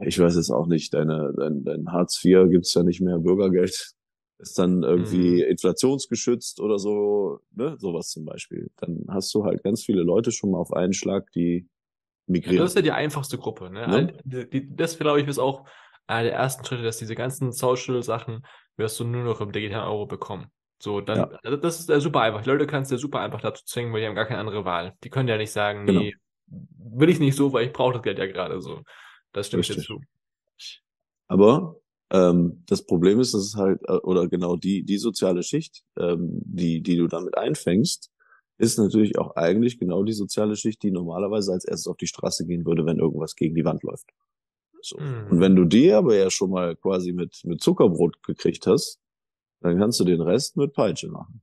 ich 0.00 0.18
weiß 0.18 0.36
jetzt 0.36 0.50
auch 0.50 0.66
nicht, 0.66 0.92
deine, 0.94 1.32
dein, 1.36 1.64
dein 1.64 1.92
Hartz 1.92 2.22
IV 2.24 2.50
gibt's 2.50 2.74
ja 2.74 2.82
nicht 2.82 3.00
mehr, 3.00 3.18
Bürgergeld 3.18 3.94
ist 4.38 4.58
dann 4.58 4.82
irgendwie 4.82 5.44
mhm. 5.44 5.50
inflationsgeschützt 5.50 6.60
oder 6.60 6.78
so, 6.78 7.40
ne, 7.52 7.76
sowas 7.78 8.08
zum 8.08 8.24
Beispiel. 8.24 8.70
Dann 8.76 9.06
hast 9.08 9.32
du 9.34 9.44
halt 9.44 9.62
ganz 9.62 9.84
viele 9.84 10.02
Leute 10.02 10.32
schon 10.32 10.50
mal 10.50 10.58
auf 10.58 10.72
einen 10.72 10.92
Schlag, 10.92 11.30
die 11.30 11.68
migrieren. 12.26 12.56
Ja, 12.56 12.62
das 12.62 12.72
ist 12.72 12.76
ja 12.76 12.82
die 12.82 12.90
einfachste 12.90 13.38
Gruppe, 13.38 13.70
ne? 13.70 14.12
ne? 14.24 14.66
Das 14.70 14.98
glaube 14.98 15.20
ich 15.20 15.28
ist 15.28 15.38
auch 15.38 15.64
einer 16.06 16.24
der 16.24 16.34
ersten 16.34 16.64
Schritte, 16.64 16.82
dass 16.82 16.98
diese 16.98 17.14
ganzen 17.14 17.52
Social-Sachen 17.52 18.44
wirst 18.76 18.98
du 18.98 19.04
nur 19.04 19.24
noch 19.24 19.40
im 19.40 19.52
digitalen 19.52 19.88
Euro 19.88 20.06
bekommen. 20.06 20.46
So, 20.82 21.00
dann, 21.00 21.18
ja. 21.18 21.38
Also 21.44 21.56
das 21.56 21.78
ist 21.78 21.88
ja 21.88 22.00
super 22.00 22.22
einfach. 22.22 22.42
Die 22.42 22.50
Leute 22.50 22.66
kannst 22.66 22.90
du 22.90 22.96
ja 22.96 22.98
super 22.98 23.20
einfach 23.20 23.40
dazu 23.40 23.64
zwingen, 23.64 23.92
weil 23.92 24.00
die 24.00 24.08
haben 24.08 24.16
gar 24.16 24.26
keine 24.26 24.40
andere 24.40 24.64
Wahl. 24.64 24.94
Die 25.04 25.10
können 25.10 25.28
ja 25.28 25.36
nicht 25.36 25.52
sagen, 25.52 25.86
genau. 25.86 26.00
nee, 26.00 26.16
will 26.46 27.08
ich 27.08 27.20
nicht 27.20 27.36
so, 27.36 27.52
weil 27.52 27.66
ich 27.66 27.72
brauche 27.72 27.94
das 27.94 28.02
Geld 28.02 28.18
ja 28.18 28.26
gerade 28.26 28.60
so. 28.60 28.82
Das 29.32 29.46
stimmt 29.48 29.68
Richtig. 29.68 29.86
zu. 29.86 30.00
Aber 31.28 31.76
Ähm, 32.14 32.62
das 32.66 32.84
Problem 32.84 33.20
ist, 33.20 33.32
dass 33.32 33.40
es 33.42 33.56
halt, 33.56 33.80
äh, 33.88 33.92
oder 33.92 34.28
genau 34.28 34.56
die, 34.56 34.84
die 34.84 34.98
soziale 34.98 35.42
Schicht, 35.42 35.82
ähm, 35.98 36.42
die, 36.44 36.82
die 36.82 36.96
du 36.96 37.08
damit 37.08 37.38
einfängst, 37.38 38.10
ist 38.58 38.78
natürlich 38.78 39.18
auch 39.18 39.34
eigentlich 39.34 39.78
genau 39.78 40.04
die 40.04 40.12
soziale 40.12 40.56
Schicht, 40.56 40.82
die 40.82 40.90
normalerweise 40.90 41.52
als 41.52 41.64
erstes 41.64 41.86
auf 41.86 41.96
die 41.96 42.06
Straße 42.06 42.44
gehen 42.46 42.66
würde, 42.66 42.84
wenn 42.84 42.98
irgendwas 42.98 43.34
gegen 43.34 43.54
die 43.54 43.64
Wand 43.64 43.82
läuft. 43.82 44.10
So. 44.82 44.98
Mhm. 45.00 45.28
Und 45.30 45.40
wenn 45.40 45.56
du 45.56 45.64
die 45.64 45.90
aber 45.90 46.14
ja 46.14 46.28
schon 46.30 46.50
mal 46.50 46.76
quasi 46.76 47.12
mit, 47.12 47.40
mit 47.44 47.62
Zuckerbrot 47.62 48.22
gekriegt 48.22 48.66
hast, 48.66 49.00
dann 49.62 49.78
kannst 49.78 49.98
du 49.98 50.04
den 50.04 50.20
Rest 50.20 50.58
mit 50.58 50.74
Peitsche 50.74 51.08
machen. 51.08 51.40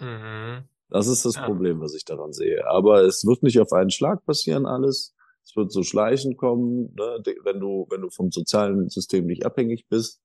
Mhm. 0.00 0.64
Das 0.88 1.06
ist 1.06 1.24
das 1.24 1.36
ja. 1.36 1.44
Problem, 1.44 1.80
was 1.80 1.94
ich 1.94 2.04
daran 2.04 2.32
sehe. 2.32 2.66
Aber 2.66 3.04
es 3.04 3.24
wird 3.24 3.44
nicht 3.44 3.60
auf 3.60 3.72
einen 3.72 3.90
Schlag 3.90 4.24
passieren 4.24 4.66
alles. 4.66 5.14
Es 5.50 5.56
wird 5.56 5.72
so 5.72 5.82
schleichend 5.82 6.36
kommen. 6.36 6.94
Ne? 6.96 7.22
Wenn 7.42 7.58
du, 7.58 7.86
wenn 7.90 8.02
du 8.02 8.10
vom 8.10 8.30
sozialen 8.30 8.88
System 8.88 9.26
nicht 9.26 9.44
abhängig 9.44 9.86
bist, 9.88 10.22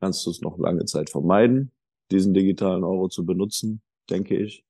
kannst 0.00 0.24
du 0.24 0.30
es 0.30 0.40
noch 0.40 0.56
lange 0.58 0.84
Zeit 0.84 1.10
vermeiden, 1.10 1.72
diesen 2.12 2.32
digitalen 2.32 2.84
Euro 2.84 3.08
zu 3.08 3.26
benutzen, 3.26 3.82
denke 4.08 4.36
ich. 4.36 4.64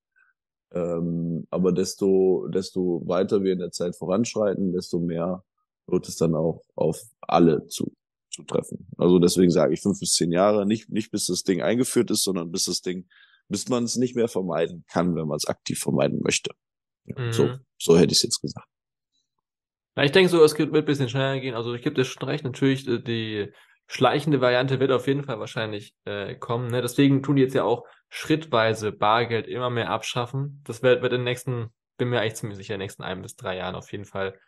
Ähm, 0.73 1.47
aber 1.51 1.73
desto, 1.73 2.49
desto 2.49 3.03
weiter 3.07 3.43
wir 3.43 3.53
in 3.53 3.59
der 3.59 3.71
Zeit 3.71 3.97
voranschreiten, 3.97 4.73
desto 4.73 4.99
mehr 4.99 5.45
wird 5.87 6.09
es 6.09 6.17
dann 6.17 6.35
auch 6.35 6.63
auf 6.75 7.03
alle 7.21 7.67
zu, 7.67 7.93
zu 8.31 8.45
treffen. 8.45 8.89
Also 8.97 9.19
deswegen 9.19 9.51
sage 9.51 9.75
ich 9.75 9.83
fünf 9.83 10.01
bis 10.01 10.13
zehn 10.13 10.33
Jahre, 10.33 10.65
nicht, 10.65 10.89
nicht 10.89 11.11
bis 11.11 11.27
das 11.27 11.43
Ding 11.43 11.61
eingeführt 11.61 12.11
ist, 12.11 12.23
sondern 12.23 12.51
bis 12.51 12.65
das 12.65 12.81
Ding, 12.81 13.09
bis 13.49 13.69
man 13.69 13.85
es 13.85 13.97
nicht 13.97 14.17
mehr 14.17 14.29
vermeiden 14.29 14.85
kann, 14.89 15.15
wenn 15.17 15.27
man 15.27 15.37
es 15.37 15.47
aktiv 15.47 15.79
vermeiden 15.79 16.21
möchte. 16.23 16.51
Ja, 17.05 17.21
mhm. 17.21 17.33
So, 17.33 17.51
so 17.79 17.99
hätte 17.99 18.13
ich 18.13 18.19
es 18.19 18.23
jetzt 18.23 18.41
gesagt. 18.41 18.69
Ja, 19.99 20.05
ich 20.05 20.13
denke 20.13 20.29
so, 20.29 20.45
es 20.45 20.57
wird 20.57 20.73
ein 20.73 20.85
bisschen 20.85 21.09
schneller 21.09 21.41
gehen. 21.41 21.57
Also 21.57 21.75
ich 21.75 21.83
gebe 21.83 21.97
dir 21.97 22.05
schon 22.05 22.29
recht, 22.29 22.45
natürlich, 22.45 22.87
äh, 22.87 23.01
die 23.01 23.53
schleichende 23.89 24.41
Variante 24.41 24.79
wird 24.79 24.93
auf 24.93 25.09
jeden 25.09 25.25
Fall 25.25 25.41
wahrscheinlich 25.41 25.93
äh, 26.05 26.37
kommen. 26.37 26.71
Ne? 26.71 26.81
Deswegen 26.83 27.21
tun 27.21 27.35
die 27.35 27.43
jetzt 27.43 27.55
ja 27.55 27.65
auch 27.65 27.85
schrittweise 28.09 28.93
Bargeld 28.93 29.49
immer 29.49 29.71
mehr 29.71 29.91
abschaffen. 29.91 30.63
Das 30.65 30.85
wird, 30.85 31.03
wird 31.03 31.15
in 31.15 31.23
den 31.23 31.25
nächsten, 31.25 31.71
bin 31.97 32.11
mir 32.11 32.21
eigentlich 32.21 32.37
ziemlich 32.37 32.59
sicher, 32.59 32.75
in 32.75 32.79
den 32.79 32.85
nächsten 32.85 33.03
ein 33.03 33.23
bis 33.23 33.35
drei 33.35 33.57
Jahren 33.57 33.75
auf 33.75 33.91
jeden 33.91 34.05
Fall 34.05 34.39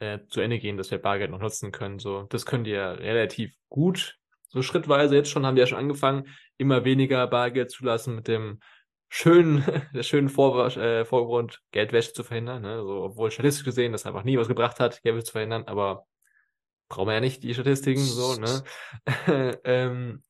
äh, 0.00 0.18
zu 0.26 0.40
Ende 0.40 0.58
gehen, 0.58 0.76
dass 0.76 0.90
wir 0.90 0.98
Bargeld 0.98 1.30
noch 1.30 1.38
nutzen 1.38 1.70
können. 1.70 2.00
So, 2.00 2.24
das 2.24 2.44
können 2.44 2.64
die 2.64 2.72
ja 2.72 2.90
relativ 2.90 3.54
gut. 3.68 4.16
So 4.48 4.60
schrittweise 4.62 5.14
jetzt 5.14 5.30
schon 5.30 5.46
haben 5.46 5.54
wir 5.54 5.62
ja 5.62 5.68
schon 5.68 5.78
angefangen, 5.78 6.24
immer 6.58 6.84
weniger 6.84 7.28
Bargeld 7.28 7.70
zu 7.70 7.84
lassen 7.84 8.16
mit 8.16 8.26
dem 8.26 8.58
schönen, 9.08 9.64
der 9.94 10.02
schönen 10.02 10.28
Vor 10.28 10.66
äh, 10.76 11.04
Vorgrund, 11.04 11.62
Geldwäsche 11.72 12.12
zu 12.12 12.24
verhindern. 12.24 12.62
Ne? 12.62 12.82
So, 12.82 13.04
obwohl 13.04 13.30
statistisch 13.30 13.64
gesehen 13.64 13.92
das 13.92 14.06
einfach 14.06 14.24
nie 14.24 14.38
was 14.38 14.48
gebracht 14.48 14.80
hat, 14.80 15.02
Geldwäsche 15.02 15.26
zu 15.26 15.32
verhindern, 15.32 15.64
aber 15.66 16.06
brauchen 16.88 17.08
wir 17.08 17.14
ja 17.14 17.20
nicht 17.20 17.42
die 17.42 17.54
Statistiken 17.54 18.02
so, 18.02 18.36
ne? 18.36 18.62
ähm, 19.64 20.22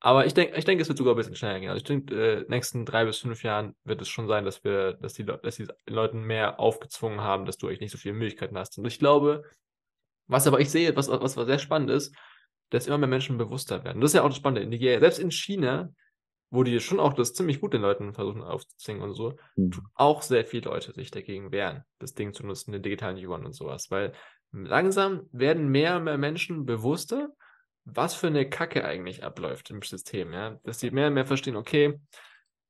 aber 0.00 0.24
ich 0.24 0.32
denke, 0.32 0.56
ich 0.58 0.64
denke, 0.64 0.80
es 0.82 0.88
wird 0.88 0.96
sogar 0.96 1.14
ein 1.14 1.16
bisschen 1.18 1.36
schneller 1.36 1.60
gehen. 1.60 1.68
Also 1.68 1.78
ich 1.78 1.84
denke, 1.84 2.14
äh, 2.14 2.44
nächsten 2.48 2.86
drei 2.86 3.04
bis 3.04 3.18
fünf 3.18 3.42
Jahren 3.44 3.76
wird 3.84 4.00
es 4.00 4.08
schon 4.08 4.26
sein, 4.28 4.46
dass 4.46 4.64
wir, 4.64 4.94
dass 4.94 5.12
die, 5.12 5.24
dass 5.24 5.56
die 5.56 5.68
Leuten 5.86 6.22
mehr 6.22 6.58
aufgezwungen 6.58 7.20
haben, 7.20 7.44
dass 7.44 7.58
du 7.58 7.66
eigentlich 7.66 7.80
nicht 7.80 7.92
so 7.92 7.98
viele 7.98 8.14
Möglichkeiten 8.14 8.56
hast. 8.56 8.78
Und 8.78 8.86
ich 8.86 8.98
glaube, 8.98 9.44
was 10.26 10.46
aber 10.46 10.60
ich 10.60 10.70
sehe, 10.70 10.96
was, 10.96 11.08
was, 11.08 11.36
was 11.36 11.46
sehr 11.46 11.58
spannend 11.58 11.90
ist, 11.90 12.14
dass 12.70 12.86
immer 12.86 12.98
mehr 12.98 13.08
Menschen 13.08 13.36
bewusster 13.36 13.84
werden. 13.84 14.00
Das 14.00 14.10
ist 14.10 14.14
ja 14.14 14.22
auch 14.22 14.28
das 14.28 14.36
Spannende. 14.36 14.62
In 14.62 14.70
Nigeria, 14.70 15.00
selbst 15.00 15.18
in 15.18 15.30
China, 15.30 15.92
wo 16.50 16.64
die 16.64 16.80
schon 16.80 17.00
auch 17.00 17.12
das 17.12 17.32
ziemlich 17.32 17.60
gut 17.60 17.72
den 17.72 17.82
Leuten 17.82 18.12
versuchen 18.12 18.42
aufzuzwingen 18.42 19.02
und 19.02 19.14
so, 19.14 19.36
mhm. 19.56 19.70
auch 19.94 20.22
sehr 20.22 20.44
viele 20.44 20.68
Leute 20.68 20.92
sich 20.92 21.10
dagegen 21.10 21.52
wehren, 21.52 21.84
das 21.98 22.14
Ding 22.14 22.34
zu 22.34 22.44
nutzen, 22.44 22.72
den 22.72 22.82
digitalen 22.82 23.16
Yuan 23.16 23.46
und 23.46 23.52
sowas. 23.52 23.90
Weil 23.90 24.12
langsam 24.52 25.28
werden 25.32 25.68
mehr 25.68 25.96
und 25.96 26.04
mehr 26.04 26.18
Menschen 26.18 26.66
bewusster, 26.66 27.28
was 27.84 28.14
für 28.14 28.26
eine 28.26 28.48
Kacke 28.48 28.84
eigentlich 28.84 29.24
abläuft 29.24 29.70
im 29.70 29.82
System, 29.82 30.32
ja. 30.32 30.58
Dass 30.64 30.78
die 30.78 30.90
mehr 30.90 31.06
und 31.06 31.14
mehr 31.14 31.26
verstehen, 31.26 31.56
okay, 31.56 31.98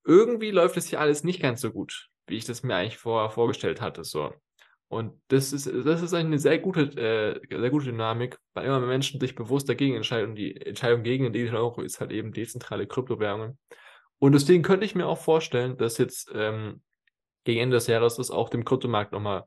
irgendwie 0.05 0.51
läuft 0.51 0.77
es 0.77 0.87
hier 0.87 1.01
alles 1.01 1.25
nicht 1.25 1.41
ganz 1.41 1.61
so 1.61 1.73
gut, 1.73 2.09
wie 2.27 2.37
ich 2.37 2.45
das 2.45 2.63
mir 2.63 2.77
eigentlich 2.77 2.99
vorher 2.99 3.31
vorgestellt 3.31 3.81
hatte, 3.81 4.05
so. 4.05 4.33
Und 4.91 5.23
das 5.29 5.53
ist, 5.53 5.67
das 5.67 6.03
ist 6.03 6.15
eine 6.15 6.41
sehr 6.41 6.59
gute, 6.59 6.81
äh, 6.97 7.41
sehr 7.49 7.71
gute 7.71 7.87
Dynamik, 7.87 8.41
weil 8.55 8.67
immer 8.67 8.81
mehr 8.81 8.89
Menschen 8.89 9.21
sich 9.21 9.37
bewusst 9.37 9.69
dagegen 9.69 9.95
entscheiden. 9.95 10.31
Und 10.31 10.35
die 10.35 10.61
Entscheidung 10.61 11.05
gegen 11.05 11.33
den 11.33 11.55
Euro 11.55 11.83
ist 11.83 12.01
halt 12.01 12.11
eben 12.11 12.33
dezentrale 12.33 12.89
Kryptowährungen. 12.89 13.57
Und 14.19 14.33
deswegen 14.33 14.65
könnte 14.65 14.85
ich 14.85 14.97
mir 14.97 15.07
auch 15.07 15.19
vorstellen, 15.19 15.77
dass 15.77 15.97
jetzt 15.99 16.33
ähm, 16.35 16.83
gegen 17.45 17.61
Ende 17.61 17.77
des 17.77 17.87
Jahres 17.87 18.17
das 18.17 18.33
auch 18.33 18.49
dem 18.49 18.65
Kryptomarkt 18.65 19.13
nochmal, 19.13 19.45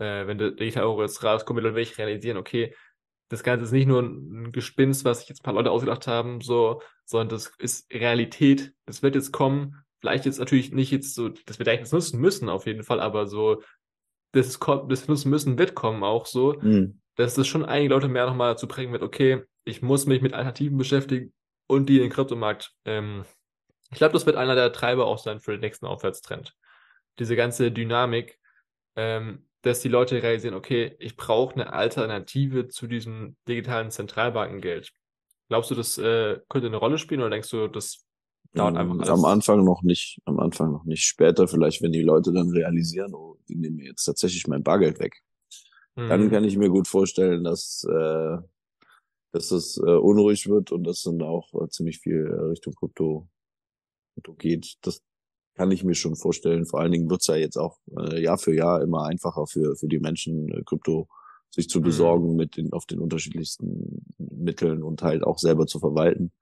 äh, 0.00 0.26
wenn 0.26 0.36
der 0.36 0.50
digitale 0.50 0.86
Euro 0.86 1.00
jetzt 1.00 1.24
rauskommt, 1.24 1.64
dann 1.64 1.74
will 1.74 1.82
ich 1.82 1.96
realisieren, 1.96 2.36
okay, 2.36 2.74
das 3.30 3.42
Ganze 3.42 3.64
ist 3.64 3.72
nicht 3.72 3.88
nur 3.88 4.02
ein 4.02 4.52
Gespinst, 4.52 5.06
was 5.06 5.20
sich 5.20 5.30
jetzt 5.30 5.40
ein 5.40 5.44
paar 5.44 5.54
Leute 5.54 5.70
ausgedacht 5.70 6.06
haben, 6.06 6.42
so, 6.42 6.82
sondern 7.06 7.30
das 7.30 7.50
ist 7.56 7.90
Realität. 7.90 8.74
Das 8.84 9.02
wird 9.02 9.14
jetzt 9.14 9.32
kommen. 9.32 9.82
Vielleicht 10.00 10.26
jetzt 10.26 10.38
natürlich 10.38 10.72
nicht 10.72 10.90
jetzt 10.90 11.14
so, 11.14 11.30
dass 11.30 11.58
wir 11.58 11.66
eigentlich 11.66 11.80
das 11.80 11.92
nutzen 11.92 12.20
müssen, 12.20 12.50
auf 12.50 12.66
jeden 12.66 12.82
Fall, 12.82 13.00
aber 13.00 13.26
so, 13.26 13.62
das, 14.34 14.58
das 14.88 15.08
nutzen 15.08 15.30
müssen 15.30 15.58
wird 15.58 15.74
kommen 15.74 16.02
auch 16.02 16.26
so, 16.26 16.54
mhm. 16.60 17.00
dass 17.16 17.34
das 17.34 17.46
schon 17.46 17.64
einige 17.64 17.94
Leute 17.94 18.08
mehr 18.08 18.26
nochmal 18.26 18.52
dazu 18.52 18.68
bringen 18.68 18.92
wird, 18.92 19.02
okay, 19.02 19.42
ich 19.64 19.82
muss 19.82 20.06
mich 20.06 20.22
mit 20.22 20.34
Alternativen 20.34 20.76
beschäftigen 20.76 21.32
und 21.66 21.88
die 21.88 21.96
in 21.96 22.02
den 22.02 22.10
Kryptomarkt. 22.10 22.72
Ähm, 22.84 23.24
ich 23.90 23.98
glaube, 23.98 24.12
das 24.12 24.26
wird 24.26 24.36
einer 24.36 24.54
der 24.54 24.72
Treiber 24.72 25.06
auch 25.06 25.18
sein 25.18 25.40
für 25.40 25.52
den 25.52 25.60
nächsten 25.60 25.86
Aufwärtstrend. 25.86 26.54
Diese 27.18 27.36
ganze 27.36 27.70
Dynamik, 27.70 28.38
ähm, 28.96 29.46
dass 29.62 29.80
die 29.80 29.88
Leute 29.88 30.22
realisieren, 30.22 30.54
okay, 30.54 30.96
ich 30.98 31.16
brauche 31.16 31.54
eine 31.54 31.72
Alternative 31.72 32.68
zu 32.68 32.86
diesem 32.86 33.36
digitalen 33.48 33.90
Zentralbankengeld. 33.90 34.92
Glaubst 35.48 35.70
du, 35.70 35.74
das 35.74 35.96
äh, 35.98 36.40
könnte 36.48 36.66
eine 36.66 36.76
Rolle 36.76 36.98
spielen 36.98 37.20
oder 37.20 37.30
denkst 37.30 37.50
du, 37.50 37.68
das 37.68 38.03
dauert 38.54 38.76
einfach 38.76 38.94
ähm, 38.94 39.00
alles? 39.00 39.10
Am 39.10 39.24
Anfang 39.24 39.64
noch 39.64 39.82
nicht, 39.82 40.20
am 40.24 40.38
Anfang 40.38 40.72
noch 40.72 40.84
nicht. 40.84 41.02
Später 41.02 41.48
vielleicht, 41.48 41.82
wenn 41.82 41.92
die 41.92 42.02
Leute 42.02 42.32
dann 42.32 42.50
realisieren, 42.50 43.14
oh, 43.14 43.36
die 43.48 43.56
nehmen 43.56 43.76
mir 43.76 43.86
jetzt 43.88 44.04
tatsächlich 44.04 44.46
mein 44.46 44.62
Bargeld 44.62 44.98
weg. 44.98 45.22
Mhm. 45.96 46.08
Dann 46.08 46.30
kann 46.30 46.44
ich 46.44 46.56
mir 46.56 46.70
gut 46.70 46.88
vorstellen, 46.88 47.44
dass, 47.44 47.84
äh, 47.84 48.38
dass 49.32 49.48
das 49.48 49.76
äh, 49.78 49.90
unruhig 49.90 50.48
wird 50.48 50.72
und 50.72 50.84
dass 50.84 51.02
dann 51.02 51.22
auch 51.22 51.52
äh, 51.54 51.68
ziemlich 51.68 51.98
viel 51.98 52.26
äh, 52.26 52.40
Richtung 52.46 52.74
Krypto, 52.74 53.28
Krypto 54.14 54.34
geht. 54.34 54.76
Das 54.82 55.02
kann 55.54 55.70
ich 55.70 55.84
mir 55.84 55.94
schon 55.94 56.16
vorstellen. 56.16 56.66
Vor 56.66 56.80
allen 56.80 56.92
Dingen 56.92 57.10
wird's 57.10 57.28
ja 57.28 57.36
jetzt 57.36 57.56
auch 57.56 57.78
äh, 57.96 58.20
Jahr 58.20 58.38
für 58.38 58.54
Jahr 58.54 58.82
immer 58.82 59.04
einfacher 59.04 59.46
für, 59.46 59.76
für 59.76 59.88
die 59.88 60.00
Menschen, 60.00 60.48
äh, 60.48 60.62
Krypto 60.64 61.08
sich 61.50 61.68
zu 61.68 61.78
mhm. 61.78 61.84
besorgen 61.84 62.30
mhm. 62.30 62.36
mit 62.36 62.56
den, 62.56 62.72
auf 62.72 62.86
den 62.86 62.98
unterschiedlichsten 62.98 64.04
Mitteln 64.18 64.82
und 64.82 65.02
halt 65.02 65.22
auch 65.22 65.38
selber 65.38 65.66
zu 65.66 65.78
verwalten. 65.78 66.32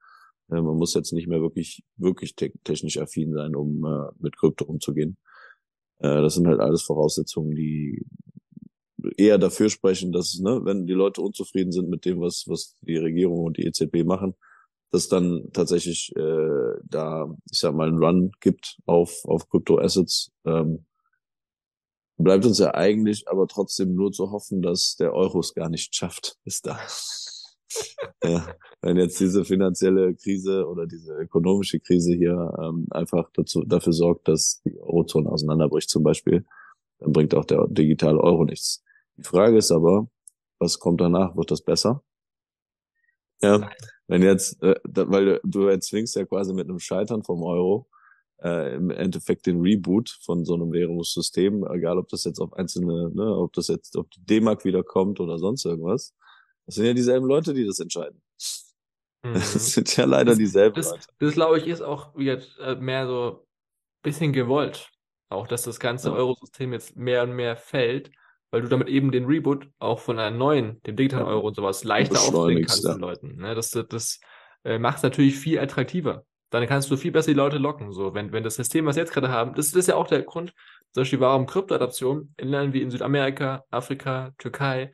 Äh, 0.49 0.61
man 0.61 0.77
muss 0.77 0.93
jetzt 0.93 1.13
nicht 1.13 1.27
mehr 1.27 1.41
wirklich, 1.41 1.83
wirklich 1.97 2.35
te 2.35 2.51
technisch 2.63 2.97
affin 2.97 3.33
sein, 3.33 3.55
um 3.55 3.85
äh, 3.85 4.11
mit 4.19 4.37
Krypto 4.37 4.65
umzugehen. 4.65 5.17
Äh, 5.99 6.21
das 6.21 6.35
sind 6.35 6.47
halt 6.47 6.59
alles 6.59 6.83
Voraussetzungen, 6.83 7.55
die 7.55 8.05
eher 9.17 9.37
dafür 9.37 9.69
sprechen, 9.69 10.11
dass, 10.11 10.39
ne, 10.39 10.61
wenn 10.63 10.85
die 10.85 10.93
Leute 10.93 11.21
unzufrieden 11.21 11.71
sind 11.71 11.89
mit 11.89 12.05
dem, 12.05 12.21
was, 12.21 12.45
was 12.47 12.75
die 12.81 12.97
Regierung 12.97 13.45
und 13.45 13.57
die 13.57 13.65
EZB 13.65 14.03
machen, 14.05 14.35
dass 14.91 15.07
dann 15.07 15.49
tatsächlich 15.53 16.15
äh, 16.15 16.79
da, 16.83 17.35
ich 17.51 17.59
sag 17.59 17.73
mal, 17.73 17.87
einen 17.87 18.03
Run 18.03 18.31
gibt 18.39 18.77
auf, 18.85 19.25
auf 19.25 19.49
Krypto-Assets, 19.49 20.31
ähm, 20.45 20.85
bleibt 22.17 22.45
uns 22.45 22.59
ja 22.59 22.73
eigentlich 22.73 23.27
aber 23.27 23.47
trotzdem 23.47 23.95
nur 23.95 24.11
zu 24.11 24.31
hoffen, 24.31 24.61
dass 24.61 24.95
der 24.97 25.13
Euro 25.13 25.39
es 25.39 25.53
gar 25.53 25.69
nicht 25.69 25.95
schafft 25.95 26.37
bis 26.43 26.61
da. 26.61 26.79
Ja, 28.23 28.47
wenn 28.81 28.97
jetzt 28.97 29.19
diese 29.19 29.45
finanzielle 29.45 30.15
Krise 30.15 30.67
oder 30.67 30.87
diese 30.87 31.13
ökonomische 31.13 31.79
Krise 31.79 32.13
hier 32.13 32.53
ähm, 32.61 32.87
einfach 32.91 33.29
dazu, 33.33 33.63
dafür 33.65 33.93
sorgt, 33.93 34.27
dass 34.27 34.61
die 34.65 34.79
Eurozone 34.79 35.29
auseinanderbricht 35.29 35.89
zum 35.89 36.03
Beispiel, 36.03 36.45
dann 36.99 37.11
bringt 37.11 37.35
auch 37.35 37.45
der 37.45 37.67
digitale 37.67 38.19
Euro 38.19 38.45
nichts. 38.45 38.83
Die 39.17 39.23
Frage 39.23 39.57
ist 39.57 39.71
aber, 39.71 40.07
was 40.59 40.79
kommt 40.79 41.01
danach? 41.01 41.35
Wird 41.35 41.51
das 41.51 41.61
besser? 41.61 42.03
Ja, 43.41 43.69
wenn 44.07 44.21
jetzt, 44.21 44.61
äh, 44.63 44.75
da, 44.83 45.09
weil 45.09 45.39
du 45.43 45.67
erzwingst 45.67 46.15
ja 46.15 46.25
quasi 46.25 46.53
mit 46.53 46.69
einem 46.69 46.79
Scheitern 46.79 47.23
vom 47.23 47.43
Euro 47.43 47.87
äh, 48.41 48.75
im 48.75 48.89
Endeffekt 48.89 49.45
den 49.45 49.61
Reboot 49.61 50.17
von 50.23 50.45
so 50.45 50.53
einem 50.53 50.71
Währungssystem, 50.71 51.65
egal 51.71 51.97
ob 51.97 52.09
das 52.09 52.23
jetzt 52.23 52.39
auf 52.39 52.53
einzelne, 52.53 53.11
ne, 53.13 53.35
ob 53.35 53.53
das 53.53 53.67
jetzt, 53.67 53.95
ob 53.95 54.09
die 54.11 54.25
D-Mark 54.25 54.65
wiederkommt 54.65 55.19
oder 55.19 55.37
sonst 55.39 55.65
irgendwas. 55.65 56.13
Das 56.65 56.75
sind 56.75 56.85
ja 56.85 56.93
dieselben 56.93 57.25
Leute, 57.25 57.53
die 57.53 57.65
das 57.65 57.79
entscheiden. 57.79 58.21
Mhm. 59.23 59.33
Das 59.33 59.73
sind 59.73 59.95
ja 59.95 60.05
leider 60.05 60.31
das, 60.31 60.37
dieselben 60.37 60.75
das, 60.75 60.91
Leute. 60.91 61.07
Das, 61.19 61.33
glaube 61.33 61.57
ich, 61.57 61.67
ist 61.67 61.81
auch 61.81 62.15
wieder 62.15 62.41
äh, 62.59 62.75
mehr 62.75 63.07
so 63.07 63.45
bisschen 64.03 64.33
gewollt. 64.33 64.89
Auch, 65.29 65.47
dass 65.47 65.63
das 65.63 65.79
ganze 65.79 66.09
ja. 66.09 66.15
Eurosystem 66.15 66.73
jetzt 66.73 66.95
mehr 66.95 67.23
und 67.23 67.33
mehr 67.33 67.55
fällt, 67.55 68.11
weil 68.51 68.61
du 68.61 68.67
damit 68.67 68.87
eben 68.87 69.11
den 69.11 69.25
Reboot 69.25 69.67
auch 69.79 69.99
von 69.99 70.19
einer 70.19 70.35
neuen, 70.35 70.81
dem 70.83 70.95
digitalen 70.95 71.25
Euro 71.25 71.47
und 71.47 71.55
sowas 71.55 71.83
leichter 71.83 72.19
aufbringen 72.19 72.65
kannst 72.65 72.83
ja. 72.83 72.93
den 72.93 72.99
Leuten. 72.99 73.35
Ne? 73.37 73.55
Das, 73.55 73.71
das 73.71 74.19
äh, 74.63 74.77
macht 74.77 74.97
es 74.97 75.03
natürlich 75.03 75.37
viel 75.37 75.57
attraktiver. 75.57 76.25
Dann 76.51 76.67
kannst 76.67 76.91
du 76.91 76.97
viel 76.97 77.11
besser 77.11 77.31
die 77.31 77.37
Leute 77.37 77.57
locken. 77.57 77.93
So, 77.93 78.13
wenn, 78.13 78.31
wenn 78.31 78.43
das 78.43 78.55
System, 78.55 78.85
was 78.85 78.95
wir 78.95 79.01
jetzt 79.01 79.13
gerade 79.13 79.29
haben, 79.29 79.55
das, 79.55 79.71
das 79.71 79.79
ist 79.79 79.87
ja 79.87 79.95
auch 79.95 80.05
der 80.05 80.21
Grund, 80.21 80.53
zum 80.91 81.01
Beispiel 81.01 81.19
warum 81.19 81.47
Kryptoadaption 81.47 82.35
in 82.37 82.49
Ländern 82.49 82.73
wie 82.73 82.83
in 82.83 82.91
Südamerika, 82.91 83.63
Afrika, 83.71 84.33
Türkei 84.37 84.93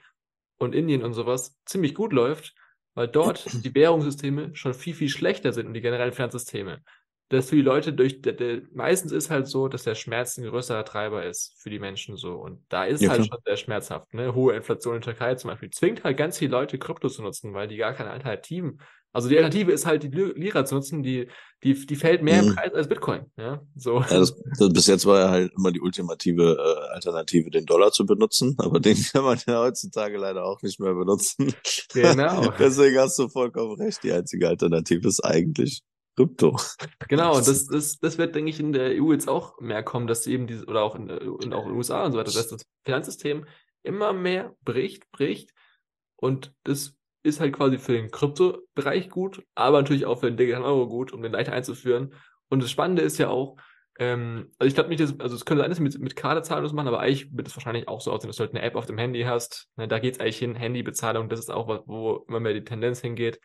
und 0.60 0.76
Indien 0.76 1.04
und 1.04 1.14
sowas 1.14 1.58
ziemlich 1.66 1.96
gut 1.96 2.14
läuft, 2.14 2.54
weil 2.94 3.08
dort 3.08 3.46
die 3.66 3.74
Währungssysteme 3.74 4.56
schon 4.56 4.74
viel, 4.74 4.94
viel 4.94 5.10
schlechter 5.10 5.54
sind 5.54 5.68
und 5.68 5.74
die 5.74 5.82
generellen 5.82 6.14
Finanzsysteme. 6.14 6.82
Das 7.30 7.50
für 7.50 7.58
die 7.58 7.62
Leute 7.62 7.94
durch, 7.94 8.24
der, 8.24 8.34
der, 8.34 8.62
meistens 8.74 9.12
ist 9.12 9.30
halt 9.30 9.48
so, 9.48 9.68
dass 9.68 9.84
der 9.84 9.94
Schmerz 9.94 10.38
ein 10.38 10.50
größerer 10.50 10.84
Treiber 10.84 11.24
ist 11.26 11.56
für 11.62 11.70
die 11.70 11.78
Menschen 11.78 12.18
so. 12.18 12.34
Und 12.34 12.66
da 12.70 12.86
ist 12.86 13.02
ja, 13.02 13.10
halt 13.10 13.22
klar. 13.22 13.28
schon 13.28 13.44
sehr 13.46 13.58
schmerzhaft. 13.58 14.14
Ne? 14.16 14.34
Hohe 14.34 14.56
Inflation 14.56 14.96
in 14.96 15.02
der 15.02 15.14
Türkei 15.14 15.36
zum 15.36 15.52
Beispiel 15.52 15.70
zwingt 15.70 16.04
halt 16.04 16.18
ganz 16.18 16.40
viele 16.40 16.52
Leute, 16.52 16.80
Krypto 16.80 17.08
zu 17.08 17.22
nutzen, 17.22 17.54
weil 17.54 17.68
die 17.68 17.78
gar 17.78 17.94
keine 17.94 18.10
Alternativen 18.10 18.82
also 19.12 19.28
die 19.28 19.38
Alternative 19.38 19.72
ist 19.72 19.86
halt, 19.86 20.04
die 20.04 20.10
Lira 20.10 20.66
zu 20.66 20.76
nutzen, 20.76 21.02
die, 21.02 21.30
die, 21.64 21.86
die 21.86 21.96
fällt 21.96 22.22
mehr 22.22 22.42
mhm. 22.42 22.50
im 22.50 22.56
Preis 22.56 22.74
als 22.74 22.88
Bitcoin. 22.88 23.26
Ja, 23.38 23.62
so. 23.76 24.02
Ja, 24.02 24.20
das, 24.20 24.36
das, 24.58 24.70
bis 24.72 24.88
jetzt 24.88 25.06
war 25.06 25.20
ja 25.20 25.30
halt 25.30 25.52
immer 25.58 25.72
die 25.72 25.82
ultimative 25.82 26.58
äh, 26.58 26.94
Alternative, 26.94 27.50
den 27.50 27.66
Dollar 27.66 27.92
zu 27.92 28.06
benutzen, 28.06 28.56
aber 28.60 28.80
den 28.80 28.98
kann 29.12 29.24
man 29.24 29.40
ja 29.48 29.62
heutzutage 29.62 30.18
leider 30.18 30.46
auch 30.46 30.62
nicht 30.62 30.80
mehr 30.80 30.94
benutzen. 30.94 31.54
Genau. 31.94 32.52
Deswegen 32.60 32.98
hast 33.00 33.18
du 33.18 33.30
vollkommen 33.30 33.76
recht. 33.82 34.04
Die 34.04 34.12
einzige 34.12 34.48
Alternative 34.48 35.08
ist 35.08 35.24
eigentlich 35.24 35.82
Krypto. 36.16 36.60
Genau, 37.08 37.38
und 37.38 37.48
das, 37.48 37.66
das, 37.72 37.98
das 38.00 38.18
wird, 38.18 38.36
denke 38.36 38.50
ich, 38.50 38.60
in 38.60 38.74
der 38.74 39.02
EU 39.02 39.14
jetzt 39.14 39.28
auch 39.28 39.60
mehr 39.60 39.84
kommen, 39.84 40.06
dass 40.06 40.28
eben 40.28 40.48
diese, 40.48 40.66
oder 40.66 40.84
auch 40.84 40.96
in, 40.96 41.10
und 41.10 41.54
auch 41.54 41.64
in 41.64 41.70
den 41.70 41.78
USA 41.78 42.06
und 42.06 42.12
so 42.12 42.18
weiter, 42.18 42.32
dass 42.32 42.50
das 42.50 42.66
Finanzsystem 42.84 43.46
immer 43.84 44.14
mehr 44.14 44.56
bricht, 44.66 45.10
bricht 45.12 45.54
und 46.18 46.54
das 46.64 46.99
ist 47.30 47.40
halt 47.40 47.54
quasi 47.54 47.78
für 47.78 47.94
den 47.94 48.12
Kryptobereich 48.12 49.10
gut, 49.10 49.44
aber 49.56 49.82
natürlich 49.82 50.06
auch 50.06 50.20
für 50.20 50.28
den 50.28 50.38
digitalen 50.38 50.66
Euro 50.66 50.88
gut, 50.88 51.14
um 51.14 51.22
den 51.22 51.32
leichter 51.32 51.54
einzuführen. 51.54 52.14
Und 52.50 52.64
das 52.64 52.72
Spannende 52.72 53.02
ist 53.02 53.18
ja 53.18 53.30
auch, 53.30 53.58
ähm, 54.00 54.52
also 54.58 54.68
ich 54.68 54.76
glaube 54.76 54.90
nicht, 54.90 55.02
dass, 55.02 55.20
also 55.20 55.36
es 55.36 55.46
könnte 55.46 55.62
sein, 55.62 55.70
dass 55.70 55.78
sie 55.78 55.84
mit, 55.84 56.00
mit 56.00 56.16
Kartezahlung 56.16 56.74
machen, 56.74 56.88
aber 56.88 57.02
eigentlich 57.02 57.36
wird 57.36 57.48
es 57.48 57.56
wahrscheinlich 57.56 57.88
auch 57.88 58.02
so 58.02 58.12
aussehen, 58.12 58.30
dass 58.30 58.38
du 58.38 58.44
halt 58.44 58.52
eine 58.52 58.62
App 58.62 58.76
auf 58.76 58.86
dem 58.86 58.98
Handy 58.98 59.24
hast. 59.24 59.70
Ne, 59.76 59.88
da 59.88 60.00
geht 60.00 60.16
es 60.16 60.20
eigentlich 60.20 60.38
hin, 60.40 60.56
Handybezahlung, 60.56 61.30
das 61.30 61.40
ist 61.40 61.52
auch 61.52 61.68
was, 61.68 61.82
wo 61.86 62.26
immer 62.28 62.40
mehr 62.40 62.54
die 62.54 62.64
Tendenz 62.64 63.02
hingeht. 63.02 63.40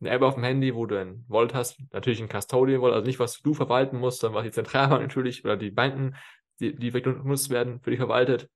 Eine 0.00 0.10
App 0.10 0.22
auf 0.22 0.34
dem 0.34 0.44
Handy, 0.44 0.74
wo 0.74 0.84
du 0.86 1.00
ein 1.00 1.24
Wallet 1.28 1.54
hast, 1.54 1.80
natürlich 1.92 2.20
ein 2.20 2.28
Custodian 2.28 2.82
Wallet, 2.82 2.96
also 2.96 3.06
nicht 3.06 3.18
was 3.18 3.40
du 3.40 3.54
verwalten 3.54 3.98
musst, 3.98 4.20
sondern 4.20 4.36
was 4.36 4.44
die 4.44 4.52
Zentralbank 4.52 5.02
natürlich 5.02 5.44
oder 5.44 5.56
die 5.56 5.70
Banken, 5.70 6.14
die, 6.60 6.74
die 6.76 6.90
genutzt 6.90 7.48
werden, 7.50 7.80
für 7.80 7.90
dich 7.90 7.98
verwaltet, 7.98 8.50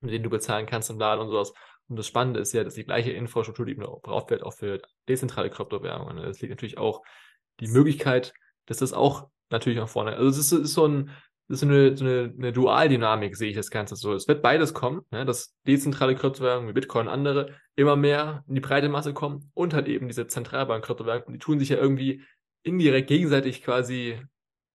mit 0.00 0.12
denen 0.12 0.24
du 0.24 0.30
bezahlen 0.30 0.66
kannst 0.66 0.88
im 0.88 0.98
Laden 0.98 1.20
und 1.20 1.30
sowas. 1.30 1.52
Und 1.88 1.96
das 1.96 2.06
Spannende 2.06 2.40
ist 2.40 2.52
ja, 2.52 2.64
dass 2.64 2.74
die 2.74 2.84
gleiche 2.84 3.12
Infrastruktur, 3.12 3.66
die 3.66 3.74
gebraucht 3.74 4.30
wird, 4.30 4.42
auch 4.42 4.52
für 4.52 4.80
dezentrale 5.08 5.50
Kryptowährungen. 5.50 6.18
Es 6.18 6.40
liegt 6.40 6.50
natürlich 6.50 6.78
auch 6.78 7.02
die 7.60 7.68
Möglichkeit, 7.68 8.34
dass 8.66 8.78
das 8.78 8.92
auch 8.92 9.28
natürlich 9.50 9.78
nach 9.78 9.88
vorne, 9.88 10.16
also 10.16 10.28
es 10.28 10.38
ist, 10.38 10.52
ist 10.52 10.74
so 10.74 10.86
ein, 10.86 11.10
das 11.48 11.62
ist 11.62 11.68
eine, 11.68 11.96
so 11.96 12.04
eine, 12.04 12.34
eine 12.36 12.52
Dualdynamik, 12.52 13.34
sehe 13.34 13.48
ich 13.48 13.56
das 13.56 13.70
Ganze 13.70 13.96
so. 13.96 14.12
Es 14.12 14.28
wird 14.28 14.42
beides 14.42 14.74
kommen, 14.74 15.00
ne, 15.10 15.24
dass 15.24 15.56
dezentrale 15.66 16.14
Kryptowährungen 16.14 16.68
wie 16.68 16.74
Bitcoin 16.74 17.06
und 17.06 17.12
andere 17.12 17.54
immer 17.74 17.96
mehr 17.96 18.44
in 18.48 18.54
die 18.54 18.60
breite 18.60 18.90
Masse 18.90 19.14
kommen 19.14 19.50
und 19.54 19.72
halt 19.72 19.88
eben 19.88 20.08
diese 20.08 20.26
Zentralbank-Kryptowährungen, 20.26 21.32
die 21.32 21.38
tun 21.38 21.58
sich 21.58 21.70
ja 21.70 21.78
irgendwie 21.78 22.22
indirekt 22.62 23.08
gegenseitig 23.08 23.62
quasi 23.62 24.20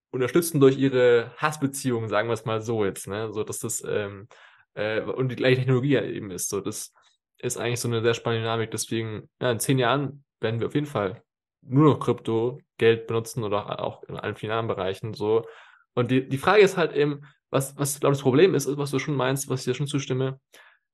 unterstützen 0.10 0.60
durch 0.60 0.78
ihre 0.80 1.32
Hassbeziehungen, 1.38 2.10
sagen 2.10 2.30
wir 2.30 2.34
es 2.34 2.46
mal 2.46 2.62
so 2.62 2.86
jetzt, 2.86 3.08
ne, 3.08 3.32
so 3.32 3.44
dass 3.44 3.60
das 3.60 3.84
ähm, 3.88 4.28
äh, 4.74 5.02
und 5.02 5.30
die 5.30 5.36
gleiche 5.36 5.58
Technologie 5.58 5.98
eben 5.98 6.32
ist. 6.32 6.50
So, 6.50 6.60
das 6.62 6.92
ist 7.40 7.58
eigentlich 7.58 7.80
so 7.80 7.88
eine 7.88 8.02
sehr 8.02 8.14
spannende 8.14 8.44
Dynamik. 8.44 8.72
Deswegen, 8.72 9.30
ja, 9.42 9.52
in 9.52 9.60
zehn 9.60 9.80
Jahren 9.80 10.24
werden 10.40 10.60
wir 10.60 10.68
auf 10.68 10.76
jeden 10.76 10.88
Fall 10.88 11.22
nur 11.62 11.86
noch 11.86 12.00
Krypto-Geld 12.00 13.08
benutzen 13.08 13.44
oder 13.44 13.82
auch 13.82 14.04
in 14.04 14.18
allen 14.18 14.36
finalen 14.36 14.68
Bereichen 14.68 15.14
so. 15.14 15.46
Und 15.94 16.12
die, 16.12 16.28
die 16.28 16.38
Frage 16.38 16.62
ist 16.62 16.78
halt 16.78 16.94
eben, 16.94 17.22
was, 17.50 17.78
was 17.78 18.00
glaube 18.00 18.14
ich 18.14 18.20
das 18.20 18.24
Problem 18.24 18.56
ist, 18.56 18.66
ist, 18.66 18.78
was 18.78 18.92
du 18.92 19.00
schon 19.00 19.16
meinst, 19.16 19.50
was 19.50 19.62
ich 19.62 19.66
dir 19.66 19.76
schon 19.76 19.88
zustimme, 19.88 20.40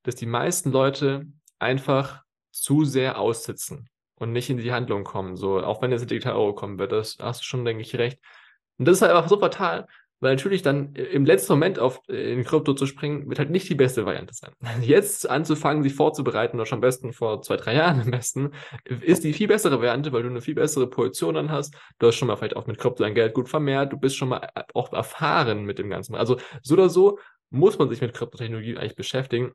dass 0.04 0.16
die 0.16 0.26
meisten 0.26 0.72
Leute 0.72 1.26
einfach 1.58 2.24
zu 2.52 2.84
sehr 2.86 3.20
aussitzen 3.20 3.90
und 4.16 4.32
nicht 4.32 4.50
in 4.50 4.58
die 4.58 4.72
Handlung 4.72 5.04
kommen. 5.04 5.36
So, 5.36 5.64
auch 5.64 5.82
wenn 5.82 5.92
jetzt 5.92 6.02
ein 6.02 6.08
Digital 6.08 6.36
Euro 6.36 6.54
kommen 6.54 6.78
wird, 6.78 6.92
das 6.92 7.18
hast 7.20 7.42
du 7.42 7.46
schon, 7.46 7.66
denke 7.66 7.82
ich, 7.82 7.96
recht. 7.96 8.20
Und 8.78 8.88
das 8.88 8.98
ist 8.98 9.02
halt 9.02 9.14
einfach 9.14 9.30
so 9.30 9.40
fatal, 9.40 9.88
weil 10.20 10.36
natürlich 10.36 10.62
dann 10.62 10.96
im 10.96 11.26
letzten 11.26 11.54
Moment 11.54 11.80
auf 11.80 12.02
äh, 12.10 12.34
in 12.34 12.44
Krypto 12.44 12.74
zu 12.74 12.86
springen, 12.86 13.30
wird 13.30 13.40
halt 13.40 13.50
nicht 13.50 13.70
die 13.70 13.76
beste 13.76 14.06
Variante 14.06 14.34
sein. 14.34 14.52
Jetzt 14.82 15.30
anzufangen, 15.30 15.84
sich 15.84 15.94
vorzubereiten, 15.94 16.58
oder 16.58 16.66
schon 16.66 16.78
am 16.78 16.82
besten 16.82 17.14
vor 17.14 17.42
zwei, 17.42 17.58
drei 17.58 17.76
Jahren 17.76 18.02
am 18.02 18.12
besten, 18.12 18.52
ist 18.86 19.24
die 19.24 19.34
viel 19.34 19.48
bessere 19.48 19.78
Variante, 19.78 20.12
weil 20.12 20.24
du 20.24 20.30
eine 20.30 20.42
viel 20.42 20.56
bessere 20.56 20.88
Position 20.88 21.36
dann 21.36 21.52
hast. 21.52 21.76
Du 22.00 22.08
hast 22.08 22.16
schon 22.16 22.28
mal 22.28 22.36
vielleicht 22.36 22.56
auch 22.56 22.68
mit 22.68 22.78
Krypto 22.78 23.04
dein 23.04 23.16
Geld 23.16 23.34
gut 23.34 23.50
vermehrt, 23.50 23.94
du 23.94 23.98
bist 23.98 24.16
schon 24.16 24.30
mal 24.30 24.50
äh, 24.56 24.64
auch 24.74 24.92
erfahren 24.94 25.64
mit 25.64 25.80
dem 25.80 25.90
Ganzen. 25.90 26.16
Also 26.16 26.38
so 26.62 26.74
oder 26.74 26.90
so 26.90 27.20
muss 27.50 27.80
man 27.80 27.90
sich 27.90 28.02
mit 28.02 28.14
Kryptotechnologie 28.14 28.78
eigentlich 28.78 28.96
beschäftigen, 28.96 29.54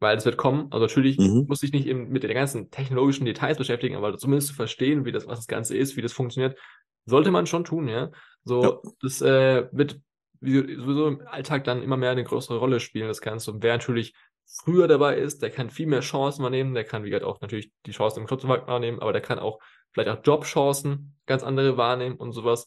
weil 0.00 0.16
es 0.16 0.24
wird 0.24 0.36
kommen. 0.36 0.68
Also 0.70 0.86
natürlich 0.86 1.18
mhm. 1.18 1.46
muss 1.48 1.62
ich 1.62 1.72
nicht 1.72 1.92
mit 1.92 2.22
den 2.22 2.34
ganzen 2.34 2.70
technologischen 2.70 3.24
Details 3.24 3.58
beschäftigen, 3.58 3.96
aber 3.96 4.16
zumindest 4.16 4.48
zu 4.48 4.54
verstehen, 4.54 5.04
wie 5.04 5.12
das, 5.12 5.26
was 5.26 5.38
das 5.40 5.46
Ganze 5.46 5.76
ist, 5.76 5.96
wie 5.96 6.02
das 6.02 6.12
funktioniert, 6.12 6.58
sollte 7.06 7.30
man 7.30 7.46
schon 7.46 7.64
tun, 7.64 7.88
ja. 7.88 8.10
So, 8.44 8.62
ja. 8.62 8.78
das 9.00 9.22
äh, 9.22 9.68
wird 9.72 10.00
sowieso 10.40 11.06
im 11.08 11.26
Alltag 11.26 11.64
dann 11.64 11.82
immer 11.82 11.96
mehr 11.96 12.10
eine 12.10 12.24
größere 12.24 12.58
Rolle 12.58 12.80
spielen, 12.80 13.08
das 13.08 13.20
Ganze. 13.20 13.50
Und 13.50 13.62
wer 13.62 13.72
natürlich 13.72 14.14
früher 14.46 14.88
dabei 14.88 15.16
ist, 15.16 15.42
der 15.42 15.50
kann 15.50 15.70
viel 15.70 15.86
mehr 15.86 16.00
Chancen 16.00 16.42
wahrnehmen, 16.42 16.74
der 16.74 16.84
kann, 16.84 17.04
wie 17.04 17.10
gesagt, 17.10 17.24
auch 17.24 17.40
natürlich 17.40 17.72
die 17.86 17.92
Chancen 17.92 18.20
im 18.20 18.26
Kryptomarkt 18.26 18.68
wahrnehmen, 18.68 19.00
aber 19.00 19.12
der 19.12 19.22
kann 19.22 19.38
auch 19.38 19.58
vielleicht 19.92 20.10
auch 20.10 20.22
Jobchancen 20.22 21.16
ganz 21.26 21.42
andere 21.42 21.76
wahrnehmen 21.76 22.16
und 22.16 22.32
sowas. 22.32 22.66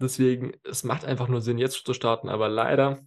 Deswegen, 0.00 0.52
es 0.64 0.84
macht 0.84 1.04
einfach 1.04 1.28
nur 1.28 1.40
Sinn, 1.40 1.58
jetzt 1.58 1.84
zu 1.84 1.94
starten, 1.94 2.28
aber 2.28 2.48
leider, 2.48 3.00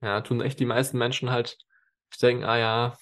ja, 0.00 0.20
tun 0.20 0.40
echt 0.40 0.58
die 0.58 0.66
meisten 0.66 0.98
Menschen 0.98 1.30
halt 1.30 1.58
denken, 2.20 2.44
ah 2.44 2.58
ja, 2.58 2.96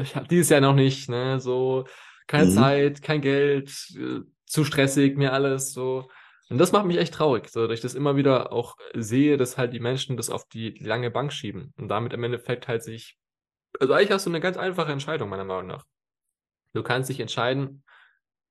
ich 0.00 0.16
habe 0.16 0.28
dieses 0.28 0.50
Jahr 0.50 0.60
noch 0.60 0.74
nicht, 0.74 1.08
ne, 1.08 1.40
so, 1.40 1.86
keine 2.26 2.46
mhm. 2.46 2.54
Zeit, 2.54 3.02
kein 3.02 3.20
Geld, 3.20 3.70
äh, 3.96 4.20
zu 4.48 4.64
stressig, 4.64 5.16
mir 5.16 5.32
alles, 5.32 5.72
so. 5.72 6.08
Und 6.50 6.58
das 6.58 6.72
macht 6.72 6.86
mich 6.86 6.96
echt 6.96 7.14
traurig, 7.14 7.48
so, 7.50 7.66
dass 7.66 7.74
ich 7.74 7.82
das 7.82 7.94
immer 7.94 8.16
wieder 8.16 8.52
auch 8.52 8.76
sehe, 8.94 9.36
dass 9.36 9.58
halt 9.58 9.72
die 9.74 9.80
Menschen 9.80 10.16
das 10.16 10.30
auf 10.30 10.48
die 10.48 10.70
lange 10.80 11.10
Bank 11.10 11.32
schieben 11.32 11.74
und 11.76 11.88
damit 11.88 12.12
im 12.14 12.24
Endeffekt 12.24 12.68
halt 12.68 12.82
sich, 12.82 13.18
also 13.78 13.92
eigentlich 13.92 14.10
hast 14.10 14.26
du 14.26 14.30
eine 14.30 14.40
ganz 14.40 14.56
einfache 14.56 14.92
Entscheidung, 14.92 15.28
meiner 15.28 15.44
Meinung 15.44 15.66
nach. 15.66 15.84
Du 16.72 16.82
kannst 16.82 17.10
dich 17.10 17.20
entscheiden 17.20 17.84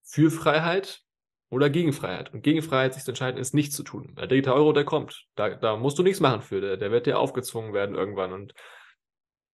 für 0.03 0.29
Freiheit 0.29 1.01
oder 1.49 1.69
gegen 1.69 1.93
Freiheit. 1.93 2.33
Und 2.33 2.41
gegen 2.41 2.61
Freiheit 2.61 2.93
sich 2.93 3.03
zu 3.03 3.11
entscheiden, 3.11 3.39
ist 3.39 3.53
nichts 3.53 3.75
zu 3.75 3.83
tun. 3.83 4.15
Der 4.15 4.27
Digital 4.27 4.55
Euro, 4.55 4.73
der 4.73 4.85
kommt. 4.85 5.25
Da, 5.35 5.49
da 5.49 5.75
musst 5.75 5.97
du 5.97 6.03
nichts 6.03 6.19
machen 6.19 6.41
für. 6.41 6.61
Der, 6.61 6.77
der 6.77 6.91
wird 6.91 7.05
dir 7.05 7.19
aufgezwungen 7.19 7.73
werden 7.73 7.95
irgendwann 7.95 8.33
und 8.33 8.53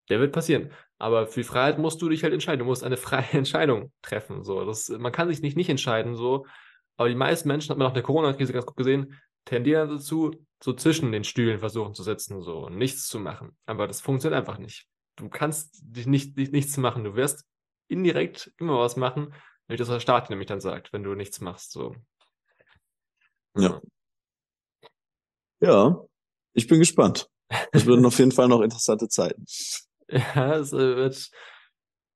der 0.09 0.19
wird 0.19 0.33
passieren. 0.33 0.71
Aber 1.03 1.27
für 1.27 1.43
Freiheit 1.43 1.79
musst 1.79 2.01
du 2.01 2.09
dich 2.09 2.23
halt 2.23 2.33
entscheiden. 2.33 2.59
Du 2.59 2.65
musst 2.65 2.83
eine 2.83 2.97
freie 2.97 3.31
Entscheidung 3.31 3.91
treffen. 4.01 4.43
So. 4.43 4.65
Das, 4.65 4.89
man 4.89 5.11
kann 5.11 5.27
sich 5.27 5.41
nicht 5.41 5.57
nicht 5.57 5.69
entscheiden, 5.69 6.15
so 6.15 6.45
aber 6.97 7.09
die 7.09 7.15
meisten 7.15 7.47
Menschen, 7.47 7.69
hat 7.69 7.77
man 7.77 7.87
nach 7.87 7.93
der 7.93 8.03
Corona-Krise 8.03 8.53
ganz 8.53 8.65
gut 8.65 8.77
gesehen, 8.77 9.19
tendieren 9.45 9.89
dazu, 9.89 10.31
so 10.63 10.73
zwischen 10.73 11.11
den 11.11 11.23
Stühlen 11.23 11.59
versuchen 11.59 11.93
zu 11.93 12.03
sitzen 12.03 12.41
so 12.41 12.65
und 12.65 12.77
nichts 12.77 13.07
zu 13.07 13.19
machen. 13.19 13.57
Aber 13.65 13.87
das 13.87 14.01
funktioniert 14.01 14.39
einfach 14.39 14.57
nicht. 14.57 14.87
Du 15.15 15.29
kannst 15.29 15.81
dich 15.81 16.07
nicht, 16.07 16.37
nicht 16.37 16.53
nichts 16.53 16.77
machen. 16.77 17.03
Du 17.03 17.15
wirst 17.15 17.45
indirekt 17.87 18.53
immer 18.57 18.79
was 18.79 18.95
machen, 18.95 19.33
wenn 19.67 19.77
das 19.77 19.87
der 19.87 19.99
Staat 19.99 20.29
nämlich 20.29 20.47
dann 20.47 20.61
sagt, 20.61 20.93
wenn 20.93 21.03
du 21.03 21.15
nichts 21.15 21.41
machst. 21.41 21.71
So. 21.71 21.95
Ja. 23.57 23.81
Ja, 25.61 26.05
ich 26.53 26.67
bin 26.67 26.79
gespannt. 26.79 27.29
Es 27.71 27.85
werden 27.87 28.05
auf 28.05 28.17
jeden 28.19 28.31
Fall 28.31 28.47
noch 28.47 28.61
interessante 28.61 29.07
Zeiten. 29.07 29.45
Ja, 30.09 30.55
es 30.55 30.73
äh, 30.73 30.95
wird, 30.95 31.31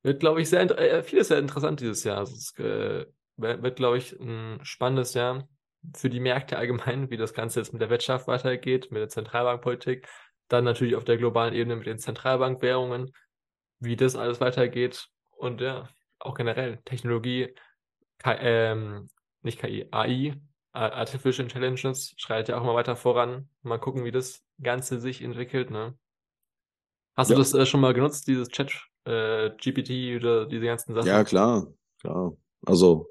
wird 0.04 0.20
glaube 0.20 0.42
ich, 0.42 0.50
sehr, 0.50 0.62
äh, 0.78 1.04
vieles 1.04 1.30
sehr 1.30 1.40
interessant 1.40 1.80
dieses 1.80 2.04
Jahr. 2.04 2.20
Also 2.20 2.34
es, 2.36 2.58
äh, 2.60 3.06
wird, 3.38 3.76
glaube 3.76 3.98
ich, 3.98 4.20
ein 4.20 4.60
spannendes 4.64 5.14
Jahr 5.14 5.48
für 5.96 6.10
die 6.10 6.20
Märkte 6.20 6.58
allgemein, 6.58 7.10
wie 7.10 7.18
das 7.18 7.34
Ganze 7.34 7.60
jetzt 7.60 7.72
mit 7.72 7.82
der 7.82 7.90
Wirtschaft 7.90 8.28
weitergeht, 8.28 8.92
mit 8.92 9.00
der 9.00 9.10
Zentralbankpolitik, 9.10 10.08
dann 10.48 10.64
natürlich 10.64 10.96
auf 10.96 11.04
der 11.04 11.18
globalen 11.18 11.54
Ebene 11.54 11.76
mit 11.76 11.86
den 11.88 12.00
Zentralbankwährungen, 12.00 13.12
wie 13.80 13.96
das 13.96 14.16
alles 14.16 14.42
weitergeht 14.42 15.08
und 15.38 15.62
ja, 15.62 15.88
auch 16.20 16.34
generell 16.34 16.78
Technologie, 16.84 17.54
K 18.18 18.36
ähm, 18.40 19.10
nicht 19.44 19.60
KI, 19.60 19.88
AI, 19.92 20.34
Artificial 20.74 21.46
Intelligence 21.46 22.14
schreitet 22.18 22.50
ja 22.50 22.60
auch 22.60 22.64
mal 22.64 22.76
weiter 22.76 22.96
voran. 22.96 23.50
Mal 23.62 23.80
gucken, 23.80 24.04
wie 24.04 24.12
das 24.12 24.44
Ganze 24.62 25.00
sich 25.00 25.22
entwickelt. 25.24 25.72
Ne? 25.72 25.98
Hast 27.18 27.32
ja. 27.32 27.36
du 27.36 27.42
das 27.42 27.54
äh, 27.54 27.66
schon 27.66 27.82
mal 27.82 27.94
genutzt, 27.94 28.28
dieses 28.28 28.48
Chat 28.50 28.72
äh, 29.06 29.50
GPT 29.50 30.18
oder 30.18 30.46
diese 30.46 30.66
ganzen 30.66 30.94
Sachen? 30.94 31.08
Ja, 31.08 31.24
klar, 31.24 31.68
klar. 32.00 32.38
Also 32.66 33.10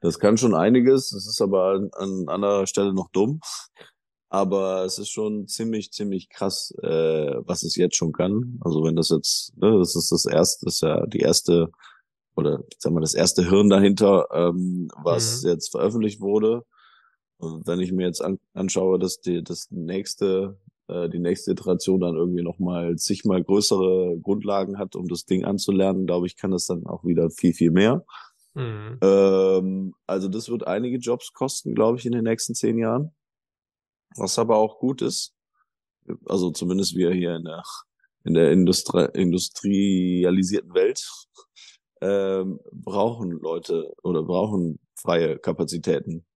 das 0.00 0.18
kann 0.18 0.36
schon 0.36 0.54
einiges. 0.54 1.12
Es 1.12 1.26
ist 1.26 1.40
aber 1.40 1.70
an, 1.70 1.90
an 1.94 2.28
anderer 2.28 2.66
Stelle 2.66 2.92
noch 2.92 3.08
dumm. 3.10 3.40
Aber 4.28 4.84
es 4.84 4.98
ist 4.98 5.10
schon 5.10 5.46
ziemlich, 5.46 5.92
ziemlich 5.92 6.28
krass, 6.28 6.74
äh, 6.82 7.36
was 7.46 7.62
es 7.62 7.76
jetzt 7.76 7.94
schon 7.94 8.12
kann. 8.12 8.58
Also 8.62 8.82
wenn 8.82 8.96
das 8.96 9.10
jetzt, 9.10 9.56
ne, 9.56 9.78
das 9.78 9.94
ist 9.94 10.10
das 10.10 10.26
erste, 10.26 10.66
das 10.66 10.74
ist 10.74 10.80
ja 10.82 11.06
die 11.06 11.20
erste, 11.20 11.70
oder 12.34 12.64
ich 12.68 12.78
sag 12.80 12.92
mal, 12.92 13.00
das 13.00 13.14
erste 13.14 13.48
Hirn 13.48 13.70
dahinter, 13.70 14.26
ähm, 14.32 14.88
was 15.04 15.44
mhm. 15.44 15.50
jetzt 15.50 15.70
veröffentlicht 15.70 16.20
wurde. 16.20 16.64
Und 17.36 17.66
wenn 17.66 17.78
ich 17.78 17.92
mir 17.92 18.06
jetzt 18.06 18.20
an, 18.20 18.40
anschaue, 18.54 18.98
dass 18.98 19.20
die, 19.20 19.44
das 19.44 19.68
nächste, 19.70 20.58
äh, 20.88 21.08
die 21.08 21.18
nächste 21.18 21.52
Iteration 21.52 22.00
dann 22.00 22.14
irgendwie 22.14 22.42
nochmal 22.42 22.96
zigmal 22.96 23.42
größere 23.42 24.18
Grundlagen 24.20 24.78
hat, 24.78 24.96
um 24.96 25.08
das 25.08 25.24
Ding 25.24 25.44
anzulernen, 25.44 26.06
glaube 26.06 26.26
ich, 26.26 26.36
kann 26.36 26.50
das 26.50 26.66
dann 26.66 26.86
auch 26.86 27.04
wieder 27.04 27.30
viel, 27.30 27.54
viel 27.54 27.70
mehr. 27.70 28.04
Mhm. 28.54 28.98
Ähm, 29.02 29.94
also 30.06 30.28
das 30.28 30.48
wird 30.48 30.66
einige 30.66 30.98
Jobs 30.98 31.32
kosten, 31.32 31.74
glaube 31.74 31.98
ich, 31.98 32.06
in 32.06 32.12
den 32.12 32.24
nächsten 32.24 32.54
zehn 32.54 32.78
Jahren. 32.78 33.14
Was 34.16 34.38
aber 34.38 34.56
auch 34.56 34.78
gut 34.78 35.02
ist, 35.02 35.34
also 36.26 36.50
zumindest 36.50 36.94
wir 36.94 37.12
hier 37.12 37.34
in 37.34 37.44
der, 37.44 37.62
in 38.24 38.34
der 38.34 38.52
Industri 38.52 39.08
industrialisierten 39.12 40.74
Welt, 40.74 41.02
ähm, 42.00 42.60
brauchen 42.72 43.30
Leute 43.30 43.92
oder 44.02 44.22
brauchen 44.22 44.78
freie 44.94 45.38
Kapazitäten, 45.38 46.26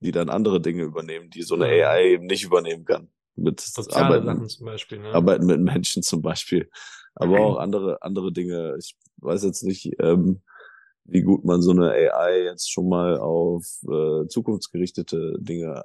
die 0.00 0.12
dann 0.12 0.30
andere 0.30 0.60
Dinge 0.60 0.82
übernehmen, 0.82 1.30
die 1.30 1.42
so 1.42 1.54
eine 1.54 1.66
mhm. 1.66 1.72
AI 1.72 2.04
eben 2.12 2.26
nicht 2.26 2.44
übernehmen 2.44 2.84
kann. 2.84 3.10
Mit 3.38 3.60
Soziale 3.60 4.04
Arbeiten, 4.06 4.26
Sachen 4.26 4.48
zum 4.48 4.66
Beispiel, 4.66 4.98
ne? 4.98 5.12
Arbeiten 5.12 5.46
mit 5.46 5.60
Menschen 5.60 6.02
zum 6.02 6.22
Beispiel. 6.22 6.68
Aber 7.14 7.40
auch 7.40 7.56
andere, 7.58 8.02
andere 8.02 8.32
Dinge. 8.32 8.76
Ich 8.78 8.96
weiß 9.18 9.42
jetzt 9.44 9.64
nicht, 9.64 9.92
ähm, 10.00 10.42
wie 11.04 11.22
gut 11.22 11.44
man 11.44 11.62
so 11.62 11.72
eine 11.72 11.90
AI 11.90 12.44
jetzt 12.44 12.70
schon 12.70 12.88
mal 12.88 13.18
auf 13.18 13.64
äh, 13.90 14.26
zukunftsgerichtete 14.28 15.36
Dinge 15.40 15.84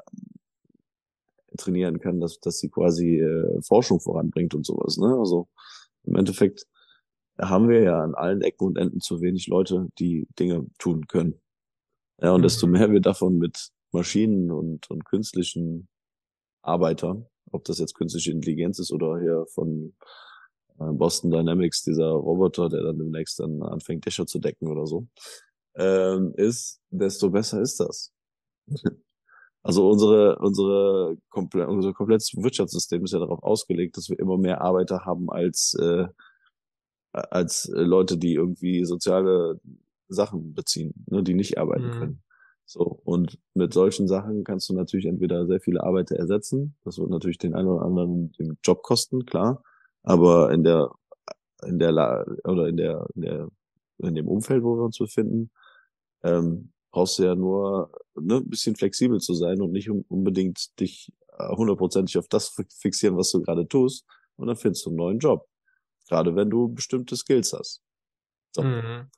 trainieren 1.58 2.00
kann, 2.00 2.20
dass, 2.20 2.40
dass 2.40 2.60
sie 2.60 2.70
quasi 2.70 3.20
äh, 3.20 3.62
Forschung 3.62 4.00
voranbringt 4.00 4.54
und 4.54 4.66
sowas. 4.66 4.98
Ne? 4.98 5.16
Also 5.18 5.48
im 6.04 6.16
Endeffekt 6.16 6.68
haben 7.40 7.70
wir 7.70 7.82
ja 7.82 8.04
an 8.04 8.16
allen 8.16 8.42
Ecken 8.42 8.68
und 8.68 8.78
Enden 8.78 9.00
zu 9.00 9.22
wenig 9.22 9.48
Leute, 9.48 9.88
die 9.98 10.28
Dinge 10.38 10.68
tun 10.78 11.08
können. 11.08 11.42
Ja, 12.22 12.32
und 12.32 12.42
mhm. 12.42 12.44
desto 12.44 12.68
mehr 12.68 12.92
wir 12.92 13.02
davon 13.02 13.38
mit 13.38 13.70
Maschinen 13.92 14.52
und, 14.52 14.90
und 14.90 15.06
künstlichen 15.06 15.88
Arbeitern, 16.62 17.28
ob 17.54 17.64
das 17.66 17.80
jetzt 17.80 17.96
künstliche 17.96 18.32
Intelligenz 18.32 18.80
ist 18.80 18.92
oder 18.92 19.20
hier 19.20 19.46
von 19.54 19.94
äh, 20.80 20.92
Boston 20.92 21.32
Dynamics, 21.32 21.84
dieser 21.84 22.10
Roboter, 22.10 22.70
der 22.70 22.84
dann 22.84 22.98
demnächst 22.98 23.40
dann 23.40 23.62
anfängt, 23.62 24.06
Dächer 24.06 24.26
zu 24.26 24.40
decken 24.40 24.68
oder 24.68 24.86
so, 24.86 25.08
ähm, 25.76 26.34
ist, 26.36 26.82
desto 26.90 27.30
besser 27.30 27.62
ist 27.62 27.80
das. 27.80 28.12
Also 29.66 29.90
unsere, 29.90 30.40
unsere 30.40 31.18
komple 31.30 31.66
unser 31.70 31.94
komplettes 31.94 32.36
Wirtschaftssystem 32.36 33.06
ist 33.06 33.14
ja 33.14 33.20
darauf 33.20 33.42
ausgelegt, 33.44 33.96
dass 33.96 34.10
wir 34.10 34.20
immer 34.20 34.38
mehr 34.38 34.60
Arbeiter 34.60 35.06
haben 35.06 35.30
als, 35.32 35.74
äh, 35.80 36.06
als 37.14 37.72
Leute, 37.74 38.18
die 38.18 38.34
irgendwie 38.34 38.84
soziale 38.84 39.62
Sachen 40.10 40.54
beziehen, 40.54 41.06
ne, 41.10 41.24
die 41.24 41.34
nicht 41.34 41.58
arbeiten 41.58 41.88
mhm. 41.88 41.92
können. 41.92 42.23
So, 42.66 43.02
und 43.04 43.40
mit 43.54 43.74
solchen 43.74 44.08
Sachen 44.08 44.44
kannst 44.44 44.70
du 44.70 44.74
natürlich 44.74 45.06
entweder 45.06 45.46
sehr 45.46 45.60
viele 45.60 45.84
Arbeiter 45.84 46.16
ersetzen. 46.16 46.76
Das 46.84 46.98
wird 46.98 47.10
natürlich 47.10 47.38
den 47.38 47.56
einen 47.56 47.68
oder 47.68 47.86
anderen 47.86 48.32
den 48.34 48.58
Job 48.64 48.84
kosten, 48.84 49.26
klar. 49.26 49.64
Aber 50.04 50.52
in 50.52 50.64
der, 50.64 50.92
in 51.66 51.80
der, 51.80 52.26
oder 52.46 52.68
in 52.68 52.78
der, 52.78 53.06
in 53.16 53.22
der, 53.22 53.50
in 54.00 54.16
dem 54.16 54.28
Umfeld, 54.28 54.64
wo 54.64 54.76
wir 54.78 54.84
uns 54.84 54.98
befinden, 54.98 55.52
ähm, 56.24 56.72
brauchst 56.92 57.20
du 57.20 57.24
ja 57.24 57.36
nur 57.36 57.92
ne, 58.16 58.38
ein 58.38 58.50
bisschen 58.50 58.76
flexibel 58.76 59.20
zu 59.20 59.34
sein 59.34 59.62
und 59.62 59.72
nicht 59.72 59.90
unbedingt 59.90 60.80
dich 60.80 61.12
äh, 61.38 61.56
hundertprozentig 61.56 62.18
auf 62.18 62.28
das 62.28 62.56
fixieren, 62.80 63.18
was 63.18 63.32
du 63.32 63.42
gerade 63.42 63.68
tust. 63.68 64.06
Und 64.36 64.48
dann 64.48 64.56
findest 64.56 64.86
du 64.86 64.90
einen 64.90 64.98
neuen 64.98 65.20
Job. 65.20 65.48
Gerade 66.08 66.36
wenn 66.36 66.50
du 66.50 66.70
bestimmte 66.70 67.16
Skills 67.16 67.54
hast. 67.54 67.82
So. 68.56 68.64
Mhm. 68.64 69.10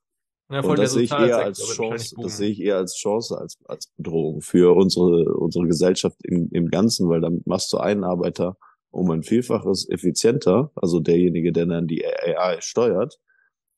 Ja, 0.50 0.62
und 0.62 0.78
das 0.78 0.94
sehe 0.94 1.04
ich 1.04 1.12
eher 1.12 1.40
als 1.40 1.60
Chance, 1.60 2.16
das 2.22 2.38
sehe 2.38 2.50
ich 2.50 2.62
eher 2.62 2.78
als 2.78 2.96
Chance 2.96 3.38
als, 3.38 3.58
als 3.66 3.88
Bedrohung 3.98 4.42
für 4.42 4.76
unsere, 4.76 5.34
unsere 5.34 5.66
Gesellschaft 5.66 6.18
im, 6.24 6.50
im 6.52 6.70
Ganzen, 6.70 7.10
weil 7.10 7.20
damit 7.20 7.48
machst 7.48 7.74
du 7.74 7.78
einen 7.78 8.04
Arbeiter 8.04 8.56
um 8.92 9.10
ein 9.12 9.24
Vielfaches 9.24 9.90
effizienter, 9.90 10.72
also 10.76 11.00
derjenige, 11.00 11.52
der 11.52 11.66
dann 11.66 11.88
die 11.88 12.06
AI 12.06 12.62
steuert, 12.62 13.20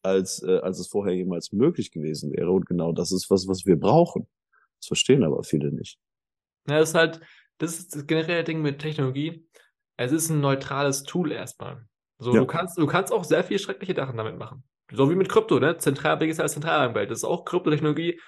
als, 0.03 0.43
äh, 0.43 0.60
als 0.60 0.80
es 0.80 0.88
vorher 0.88 1.15
jemals 1.15 1.51
möglich 1.53 1.91
gewesen 1.91 2.32
wäre. 2.34 2.51
Und 2.51 2.65
genau 2.65 2.91
das 2.91 3.12
ist 3.12 3.30
was, 3.30 3.47
was 3.47 3.65
wir 3.65 3.80
brauchen. 3.80 4.27
Das 4.80 4.88
verstehen 4.88 5.23
aber 5.23 5.43
viele 5.43 5.71
nicht. 5.71 5.99
Ja, 6.67 6.80
das 6.80 6.89
ist 6.89 6.95
halt, 6.95 7.21
das 7.58 7.80
ist 7.80 7.95
das 7.95 8.06
generelle 8.06 8.43
Ding 8.43 8.62
mit 8.62 8.80
Technologie. 8.80 9.47
Es 9.95 10.12
ist 10.12 10.30
ein 10.30 10.41
neutrales 10.41 11.03
Tool 11.03 11.32
erstmal. 11.32 11.88
So, 12.19 12.34
ja. 12.34 12.41
du 12.41 12.45
kannst, 12.45 12.77
du 12.77 12.86
kannst 12.86 13.12
auch 13.12 13.23
sehr 13.23 13.43
viel 13.43 13.58
schreckliche 13.58 13.95
Sachen 13.95 14.17
damit 14.17 14.38
machen. 14.38 14.63
So 14.91 15.10
wie 15.10 15.15
mit 15.15 15.30
Krypto, 15.30 15.60
ne? 15.60 15.78
Zentralbank 15.78 16.32
ist 16.32 16.39
als 16.39 16.54
Zentralbankwelt. 16.54 17.12
Das 17.12 17.19
ist 17.19 17.23
auch 17.23 17.45
Kryptotechnologie 17.45 18.19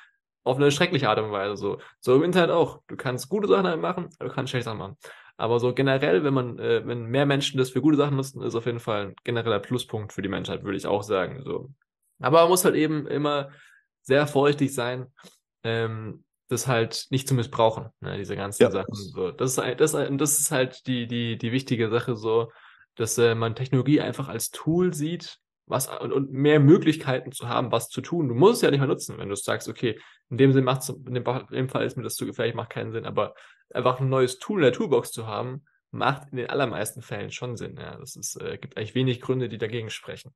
auf 0.43 0.57
eine 0.57 0.71
schreckliche 0.71 1.09
Art 1.09 1.19
und 1.19 1.31
Weise. 1.31 1.55
So, 1.55 1.79
so 1.99 2.15
im 2.15 2.23
Internet 2.23 2.51
auch. 2.51 2.81
Du 2.87 2.95
kannst 2.95 3.29
gute 3.29 3.47
Sachen 3.47 3.65
damit 3.65 3.81
machen, 3.81 4.09
aber 4.19 4.29
du 4.29 4.35
kannst 4.35 4.51
schlechte 4.51 4.65
Sachen 4.65 4.79
machen. 4.79 4.97
Aber 5.37 5.59
so 5.59 5.73
generell, 5.73 6.23
wenn 6.23 6.33
man, 6.33 6.59
äh, 6.59 6.85
wenn 6.85 7.05
mehr 7.05 7.25
Menschen 7.25 7.57
das 7.57 7.69
für 7.69 7.81
gute 7.81 7.95
Sachen 7.95 8.17
nutzen, 8.17 8.41
ist 8.41 8.55
auf 8.55 8.65
jeden 8.65 8.81
Fall 8.81 9.07
ein 9.07 9.15
genereller 9.23 9.59
Pluspunkt 9.59 10.11
für 10.11 10.21
die 10.21 10.27
Menschheit, 10.27 10.63
würde 10.63 10.77
ich 10.77 10.85
auch 10.85 11.03
sagen. 11.03 11.43
So. 11.43 11.69
Aber 12.19 12.41
man 12.41 12.49
muss 12.49 12.65
halt 12.65 12.75
eben 12.75 13.07
immer 13.07 13.49
sehr 14.01 14.27
vorsichtig 14.27 14.73
sein, 14.73 15.07
ähm, 15.63 16.25
das 16.49 16.67
halt 16.67 17.07
nicht 17.09 17.27
zu 17.27 17.35
missbrauchen, 17.35 17.89
ne, 18.01 18.17
diese 18.17 18.35
ganzen 18.35 18.63
ja. 18.63 18.71
Sachen. 18.71 18.93
So. 18.93 19.31
Das, 19.31 19.57
ist, 19.57 19.79
das, 19.79 19.91
das 19.91 20.39
ist 20.39 20.51
halt 20.51 20.85
die, 20.87 21.07
die, 21.07 21.37
die 21.37 21.51
wichtige 21.51 21.89
Sache, 21.89 22.17
so, 22.17 22.51
dass 22.95 23.17
äh, 23.17 23.35
man 23.35 23.55
Technologie 23.55 24.01
einfach 24.01 24.27
als 24.27 24.49
Tool 24.49 24.93
sieht, 24.93 25.37
was 25.69 25.87
und, 25.87 26.11
und, 26.11 26.31
mehr 26.31 26.59
Möglichkeiten 26.59 27.31
zu 27.31 27.47
haben, 27.47 27.71
was 27.71 27.89
zu 27.89 28.01
tun. 28.01 28.27
Du 28.27 28.33
musst 28.33 28.55
es 28.55 28.61
ja 28.61 28.71
nicht 28.71 28.79
mehr 28.79 28.87
nutzen, 28.87 29.17
wenn 29.17 29.29
du 29.29 29.35
sagst, 29.35 29.69
okay, 29.69 29.99
in 30.29 30.37
dem 30.37 30.51
Sinn 30.51 30.63
macht 30.63 30.87
in, 30.89 31.13
dem, 31.13 31.23
in 31.25 31.55
dem 31.55 31.69
Fall 31.69 31.85
ist 31.85 31.95
mir 31.95 32.03
das 32.03 32.15
zu 32.15 32.25
gefährlich, 32.25 32.55
macht 32.55 32.71
keinen 32.71 32.91
Sinn, 32.91 33.05
aber 33.05 33.35
einfach 33.71 33.99
ein 33.99 34.09
neues 34.09 34.39
Tool 34.39 34.59
in 34.59 34.63
der 34.63 34.73
Toolbox 34.73 35.11
zu 35.11 35.27
haben, 35.27 35.65
macht 35.91 36.29
in 36.31 36.37
den 36.37 36.49
allermeisten 36.49 37.01
Fällen 37.01 37.31
schon 37.31 37.55
Sinn. 37.55 37.77
Ja, 37.77 37.95
das 37.97 38.15
ist, 38.15 38.35
äh, 38.41 38.57
gibt 38.57 38.77
eigentlich 38.77 38.95
wenig 38.95 39.21
Gründe, 39.21 39.47
die 39.47 39.57
dagegen 39.57 39.89
sprechen. 39.89 40.33